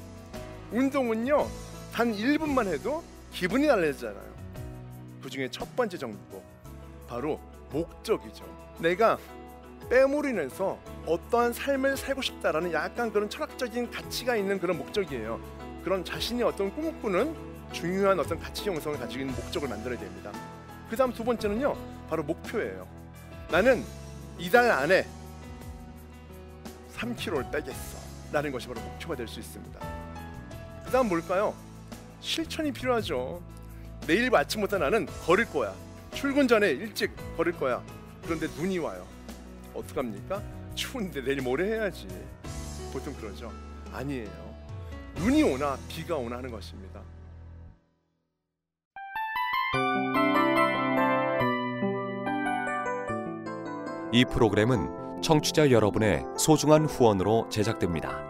운동은요, 0.73 1.47
단 1.93 2.13
1분만 2.13 2.67
해도 2.73 3.05
기분이 3.33 3.67
달라지잖아요. 3.67 4.31
그 5.23 5.31
중에 5.31 5.51
첫 5.51 5.75
번째 5.77 5.99
정도 5.99 6.43
바로 7.09 7.41
목적이죠. 7.71 8.45
내가 8.79 9.19
인해서 9.91 10.79
어떠한 11.07 11.53
삶을 11.53 11.97
살고 11.97 12.23
싶다라는 12.23 12.73
약간 12.73 13.13
그런 13.13 13.29
철학적인 13.29 13.91
가치가 13.91 14.37
있는 14.37 14.61
그런 14.61 14.79
목적이에요. 14.79 15.41
그런 15.83 16.05
자신이 16.05 16.43
어떤 16.43 16.73
꿈을 16.75 17.01
꾸는 17.01 17.35
중요한 17.73 18.19
어떤 18.21 18.39
가치 18.39 18.69
형성을 18.69 18.99
가지고 18.99 19.21
있는 19.23 19.35
목적을 19.35 19.69
만들어야 19.69 19.99
됩니다. 19.99 20.33
그 20.89 20.97
다음 20.97 21.13
두 21.13 21.25
번째는요, 21.25 21.77
바로 22.09 22.23
목표예요. 22.23 22.87
나는 23.51 23.85
이달 24.39 24.71
안에 24.71 25.07
3kg를 26.97 27.51
빼겠어. 27.51 27.99
라는 28.33 28.53
것이 28.53 28.69
바로 28.69 28.81
목표가 28.81 29.17
될 29.17 29.27
수 29.27 29.41
있습니다. 29.41 29.81
그 30.85 30.91
다음 30.91 31.09
뭘까요? 31.09 31.55
실천이 32.21 32.73
필요하죠. 32.73 33.43
내일 34.07 34.35
아침부터 34.35 34.79
나는 34.79 35.07
걸을 35.27 35.47
거야. 35.47 35.75
출근 36.13 36.49
전에 36.49 36.71
일찍 36.71 37.11
걸을 37.37 37.53
거야. 37.53 37.83
그런데 38.23 38.47
눈이 38.57 38.79
와요. 38.79 39.07
어떡합니까? 39.75 40.43
추운데 40.75 41.23
내일 41.23 41.43
모레 41.43 41.65
해야지. 41.65 42.07
보통 42.93 43.15
그러죠. 43.15 43.53
아니에요. 43.93 44.51
눈이 45.17 45.43
오나 45.43 45.77
비가 45.89 46.17
오나 46.17 46.37
하는 46.37 46.51
것입니다. 46.51 47.01
이 54.13 54.25
프로그램은 54.25 55.23
청취자 55.23 55.71
여러분의 55.71 56.25
소중한 56.37 56.85
후원으로 56.87 57.49
제작됩니다. 57.49 58.30